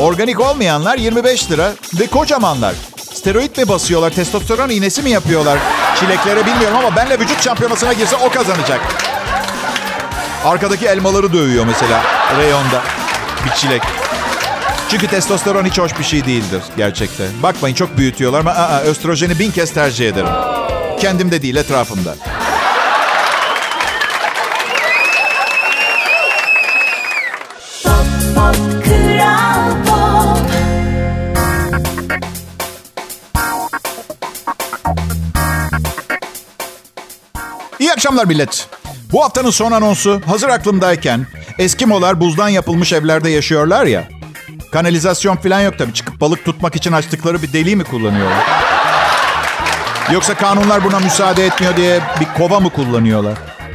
Organik 0.00 0.40
olmayanlar 0.40 0.98
25 0.98 1.50
lira 1.50 1.72
ve 2.00 2.06
kocamanlar. 2.06 2.74
Steroid 3.14 3.56
mi 3.58 3.68
basıyorlar, 3.68 4.10
testosteron 4.10 4.68
iğnesi 4.68 5.02
mi 5.02 5.10
yapıyorlar? 5.10 5.58
Çileklere 6.00 6.46
bilmiyorum 6.46 6.76
ama 6.76 6.96
benle 6.96 7.18
vücut 7.20 7.42
şampiyonasına 7.44 7.92
girse 7.92 8.16
o 8.16 8.30
kazanacak. 8.30 8.80
Arkadaki 10.44 10.86
elmaları 10.86 11.32
dövüyor 11.32 11.64
mesela 11.66 12.02
reyonda. 12.38 12.82
Bir 13.44 13.50
çilek. 13.50 13.82
Çünkü 14.90 15.06
testosteron 15.06 15.64
hiç 15.64 15.78
hoş 15.78 15.98
bir 15.98 16.04
şey 16.04 16.24
değildir 16.26 16.62
gerçekte. 16.76 17.24
Bakmayın 17.42 17.74
çok 17.74 17.96
büyütüyorlar 17.96 18.40
ama 18.40 18.50
aa, 18.50 18.80
östrojeni 18.80 19.38
bin 19.38 19.50
kez 19.50 19.72
tercih 19.72 20.08
ederim. 20.08 20.28
Kendimde 21.00 21.42
değil 21.42 21.56
etrafımda. 21.56 22.14
Akşamlar 38.04 38.24
millet. 38.24 38.68
Bu 39.12 39.24
haftanın 39.24 39.50
son 39.50 39.72
anonsu 39.72 40.20
hazır 40.26 40.48
aklımdayken 40.48 41.26
Eskimolar 41.58 42.20
buzdan 42.20 42.48
yapılmış 42.48 42.92
evlerde 42.92 43.30
yaşıyorlar 43.30 43.86
ya. 43.86 44.08
Kanalizasyon 44.72 45.36
falan 45.36 45.60
yok 45.60 45.78
tabii. 45.78 45.92
Çıkıp 45.92 46.20
balık 46.20 46.44
tutmak 46.44 46.76
için 46.76 46.92
açtıkları 46.92 47.42
bir 47.42 47.52
deliği 47.52 47.76
mi 47.76 47.84
kullanıyorlar? 47.84 48.44
Yoksa 50.12 50.34
kanunlar 50.34 50.84
buna 50.84 50.98
müsaade 50.98 51.46
etmiyor 51.46 51.76
diye 51.76 52.00
bir 52.20 52.26
kova 52.38 52.60
mı 52.60 52.70
kullanıyorlar? 52.70 53.34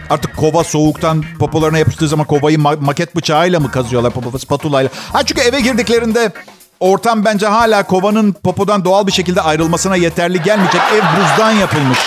Artık 0.10 0.38
kova 0.38 0.64
soğuktan 0.64 1.24
popolarına 1.40 1.78
yapıştığı 1.78 2.08
zaman 2.08 2.28
kovayı 2.28 2.58
ma- 2.58 2.84
maket 2.86 3.16
bıçağıyla 3.16 3.60
mı 3.60 3.72
kazıyorlar 3.72 4.14
popo 4.14 4.38
spatulayla? 4.38 4.90
Ha 5.14 5.24
çünkü 5.24 5.42
eve 5.42 5.62
girdiklerinde 5.62 6.32
ortam 6.80 7.26
bence 7.26 7.48
hala 7.48 7.84
kovanın 7.84 8.32
popodan 8.32 8.86
doğal 8.86 9.08
bir 9.08 9.12
şekilde 9.12 9.42
ayrılmasına 9.42 9.96
yeterli 9.96 10.42
gelmeyecek. 10.42 10.82
Ev 10.94 11.02
buzdan 11.22 11.52
yapılmış. 11.52 12.00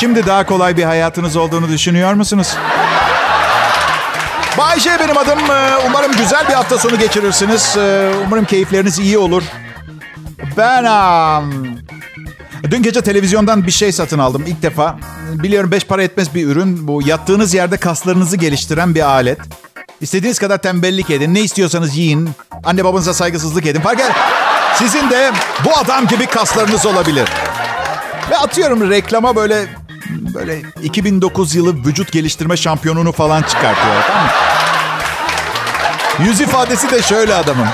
Şimdi 0.00 0.26
daha 0.26 0.46
kolay 0.46 0.76
bir 0.76 0.82
hayatınız 0.82 1.36
olduğunu 1.36 1.68
düşünüyor 1.68 2.14
musunuz? 2.14 2.56
Bay 4.58 4.80
J 4.80 4.90
benim 5.00 5.18
adım. 5.18 5.38
Ee, 5.38 5.76
Umarım 5.86 6.12
güzel 6.12 6.48
bir 6.48 6.52
hafta 6.52 6.78
sonu 6.78 6.98
geçirirsiniz. 6.98 7.76
Ee, 7.78 8.10
Umarım 8.26 8.44
keyifleriniz 8.44 8.98
iyi 8.98 9.18
olur. 9.18 9.42
Ben... 10.56 10.84
Dün 12.70 12.82
gece 12.82 13.02
televizyondan 13.02 13.66
bir 13.66 13.70
şey 13.70 13.92
satın 13.92 14.18
aldım 14.18 14.44
ilk 14.46 14.62
defa. 14.62 14.98
Biliyorum 15.32 15.70
beş 15.70 15.84
para 15.84 16.02
etmez 16.02 16.34
bir 16.34 16.46
ürün. 16.46 16.88
Bu 16.88 17.02
yattığınız 17.06 17.54
yerde 17.54 17.76
kaslarınızı 17.76 18.36
geliştiren 18.36 18.94
bir 18.94 19.02
alet. 19.02 19.38
İstediğiniz 20.00 20.38
kadar 20.38 20.58
tembellik 20.58 21.10
edin. 21.10 21.34
Ne 21.34 21.40
istiyorsanız 21.40 21.96
yiyin. 21.96 22.30
Anne 22.64 22.84
babanıza 22.84 23.14
saygısızlık 23.14 23.66
edin. 23.66 23.80
Fark 23.80 24.00
eder. 24.00 24.12
Sizin 24.74 25.10
de 25.10 25.32
bu 25.64 25.78
adam 25.78 26.06
gibi 26.06 26.26
kaslarınız 26.26 26.86
olabilir. 26.86 27.28
Ve 28.30 28.36
atıyorum 28.36 28.90
reklama 28.90 29.36
böyle 29.36 29.66
böyle 30.34 30.62
2009 30.82 31.54
yılı 31.54 31.74
vücut 31.86 32.12
geliştirme 32.12 32.56
şampiyonunu 32.56 33.12
falan 33.12 33.42
çıkartıyor. 33.42 34.02
Tamam 34.08 34.24
mı? 34.24 34.30
Yüz 36.24 36.40
ifadesi 36.40 36.90
de 36.90 37.02
şöyle 37.02 37.34
adamın. 37.34 37.66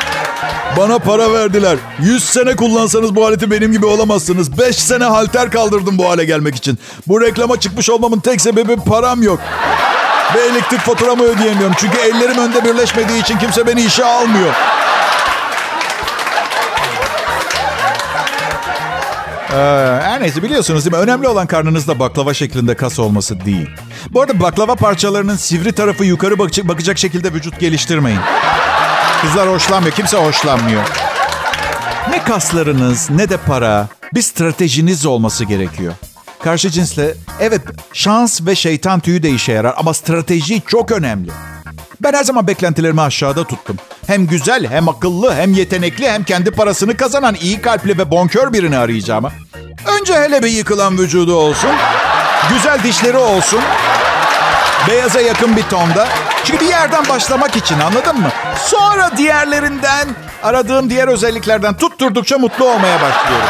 Bana 0.76 0.98
para 0.98 1.32
verdiler. 1.32 1.76
100 1.98 2.24
sene 2.24 2.56
kullansanız 2.56 3.14
bu 3.14 3.26
aleti 3.26 3.50
benim 3.50 3.72
gibi 3.72 3.86
olamazsınız. 3.86 4.58
5 4.58 4.76
sene 4.76 5.04
halter 5.04 5.50
kaldırdım 5.50 5.98
bu 5.98 6.10
hale 6.10 6.24
gelmek 6.24 6.56
için. 6.56 6.78
Bu 7.06 7.20
reklama 7.20 7.60
çıkmış 7.60 7.90
olmamın 7.90 8.20
tek 8.20 8.40
sebebi 8.40 8.76
param 8.76 9.22
yok. 9.22 9.40
Ve 10.34 10.40
elektrik 10.40 10.80
faturamı 10.80 11.22
ödeyemiyorum. 11.22 11.76
Çünkü 11.78 11.98
ellerim 11.98 12.38
önde 12.38 12.64
birleşmediği 12.64 13.22
için 13.22 13.38
kimse 13.38 13.66
beni 13.66 13.82
işe 13.82 14.04
almıyor. 14.04 14.54
Ee, 19.56 19.58
her 20.02 20.20
neyse 20.20 20.42
biliyorsunuz 20.42 20.84
değil 20.84 20.96
mi? 20.96 21.02
Önemli 21.02 21.28
olan 21.28 21.46
karnınızda 21.46 21.98
baklava 21.98 22.34
şeklinde 22.34 22.74
kas 22.74 22.98
olması 22.98 23.44
değil. 23.44 23.70
Bu 24.10 24.20
arada 24.20 24.40
baklava 24.40 24.74
parçalarının 24.74 25.36
sivri 25.36 25.72
tarafı 25.72 26.04
yukarı 26.04 26.38
bakacak, 26.38 26.68
bakacak 26.68 26.98
şekilde 26.98 27.32
vücut 27.32 27.60
geliştirmeyin. 27.60 28.20
Kızlar 29.22 29.48
hoşlanmıyor. 29.48 29.94
Kimse 29.94 30.16
hoşlanmıyor. 30.16 30.82
Ne 32.10 32.24
kaslarınız 32.24 33.10
ne 33.10 33.28
de 33.28 33.36
para 33.36 33.88
bir 34.14 34.22
stratejiniz 34.22 35.06
olması 35.06 35.44
gerekiyor. 35.44 35.92
Karşı 36.42 36.70
cinsle 36.70 37.14
evet 37.40 37.62
şans 37.92 38.40
ve 38.46 38.54
şeytan 38.54 39.00
tüyü 39.00 39.22
de 39.22 39.30
işe 39.30 39.52
yarar 39.52 39.74
ama 39.76 39.94
strateji 39.94 40.62
çok 40.66 40.92
önemli. 40.92 41.30
Ben 42.00 42.12
her 42.12 42.24
zaman 42.24 42.46
beklentilerimi 42.46 43.00
aşağıda 43.00 43.44
tuttum. 43.44 43.76
Hem 44.06 44.26
güzel, 44.26 44.66
hem 44.70 44.88
akıllı, 44.88 45.34
hem 45.34 45.52
yetenekli, 45.52 46.10
hem 46.10 46.24
kendi 46.24 46.50
parasını 46.50 46.96
kazanan 46.96 47.34
iyi 47.34 47.62
kalpli 47.62 47.98
ve 47.98 48.10
bonkör 48.10 48.52
birini 48.52 48.78
arayacağıma. 48.78 49.32
Önce 50.00 50.14
hele 50.14 50.42
bir 50.42 50.48
yıkılan 50.50 50.98
vücudu 50.98 51.34
olsun. 51.34 51.70
Güzel 52.48 52.82
dişleri 52.82 53.16
olsun. 53.16 53.60
Beyaza 54.88 55.20
yakın 55.20 55.56
bir 55.56 55.62
tonda. 55.62 56.08
Çünkü 56.44 56.64
bir 56.64 56.70
yerden 56.70 57.08
başlamak 57.08 57.56
için 57.56 57.80
anladın 57.80 58.20
mı? 58.20 58.28
Sonra 58.64 59.10
diğerlerinden, 59.16 60.08
aradığım 60.42 60.90
diğer 60.90 61.08
özelliklerden 61.08 61.76
tutturdukça 61.76 62.38
mutlu 62.38 62.64
olmaya 62.64 63.00
başlıyorum. 63.00 63.48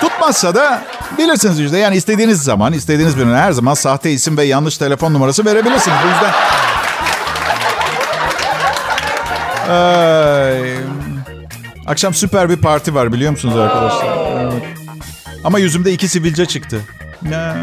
Tutmazsa 0.00 0.54
da 0.54 0.82
bilirsiniz 1.18 1.60
işte. 1.60 1.78
Yani 1.78 1.96
istediğiniz 1.96 2.42
zaman, 2.42 2.72
istediğiniz 2.72 3.18
birine 3.18 3.36
her 3.36 3.52
zaman 3.52 3.74
sahte 3.74 4.10
isim 4.10 4.36
ve 4.36 4.44
yanlış 4.44 4.78
telefon 4.78 5.14
numarası 5.14 5.44
verebilirsiniz. 5.44 5.96
Bu 6.04 6.08
yüzden... 6.08 6.32
Ay. 9.74 10.74
Akşam 11.86 12.14
süper 12.14 12.50
bir 12.50 12.56
parti 12.56 12.94
var 12.94 13.12
biliyor 13.12 13.30
musunuz 13.30 13.56
arkadaşlar? 13.56 14.40
Evet. 14.42 14.62
Ama 15.44 15.58
yüzümde 15.58 15.92
iki 15.92 16.08
sivilce 16.08 16.46
çıktı. 16.46 16.80
Ne- 17.22 17.54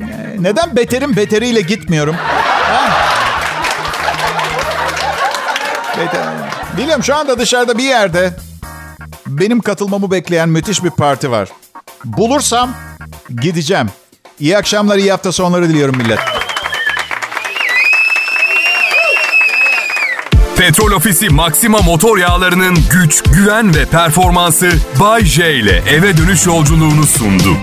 ne- 0.00 0.36
Neden 0.38 0.76
beterin 0.76 1.16
beteriyle 1.16 1.60
gitmiyorum? 1.60 2.16
Beter. 5.98 6.22
Biliyorum 6.76 7.04
şu 7.04 7.16
anda 7.16 7.38
dışarıda 7.38 7.78
bir 7.78 7.84
yerde 7.84 8.32
benim 9.26 9.60
katılmamı 9.60 10.10
bekleyen 10.10 10.48
müthiş 10.48 10.84
bir 10.84 10.90
parti 10.90 11.30
var. 11.30 11.48
Bulursam 12.04 12.70
gideceğim. 13.42 13.90
İyi 14.40 14.58
akşamlar, 14.58 14.98
iyi 14.98 15.10
hafta 15.10 15.32
sonları 15.32 15.68
diliyorum 15.68 15.96
millet. 15.96 16.18
Petrol 20.56 20.92
Ofisi 20.92 21.28
Maxima 21.28 21.78
motor 21.78 22.18
yağlarının 22.18 22.78
güç, 22.90 23.22
güven 23.22 23.74
ve 23.74 23.86
performansı 23.86 24.70
Bay 25.00 25.24
J 25.24 25.54
ile 25.54 25.82
eve 25.90 26.16
dönüş 26.16 26.46
yolculuğunu 26.46 27.06
sundu. 27.06 27.56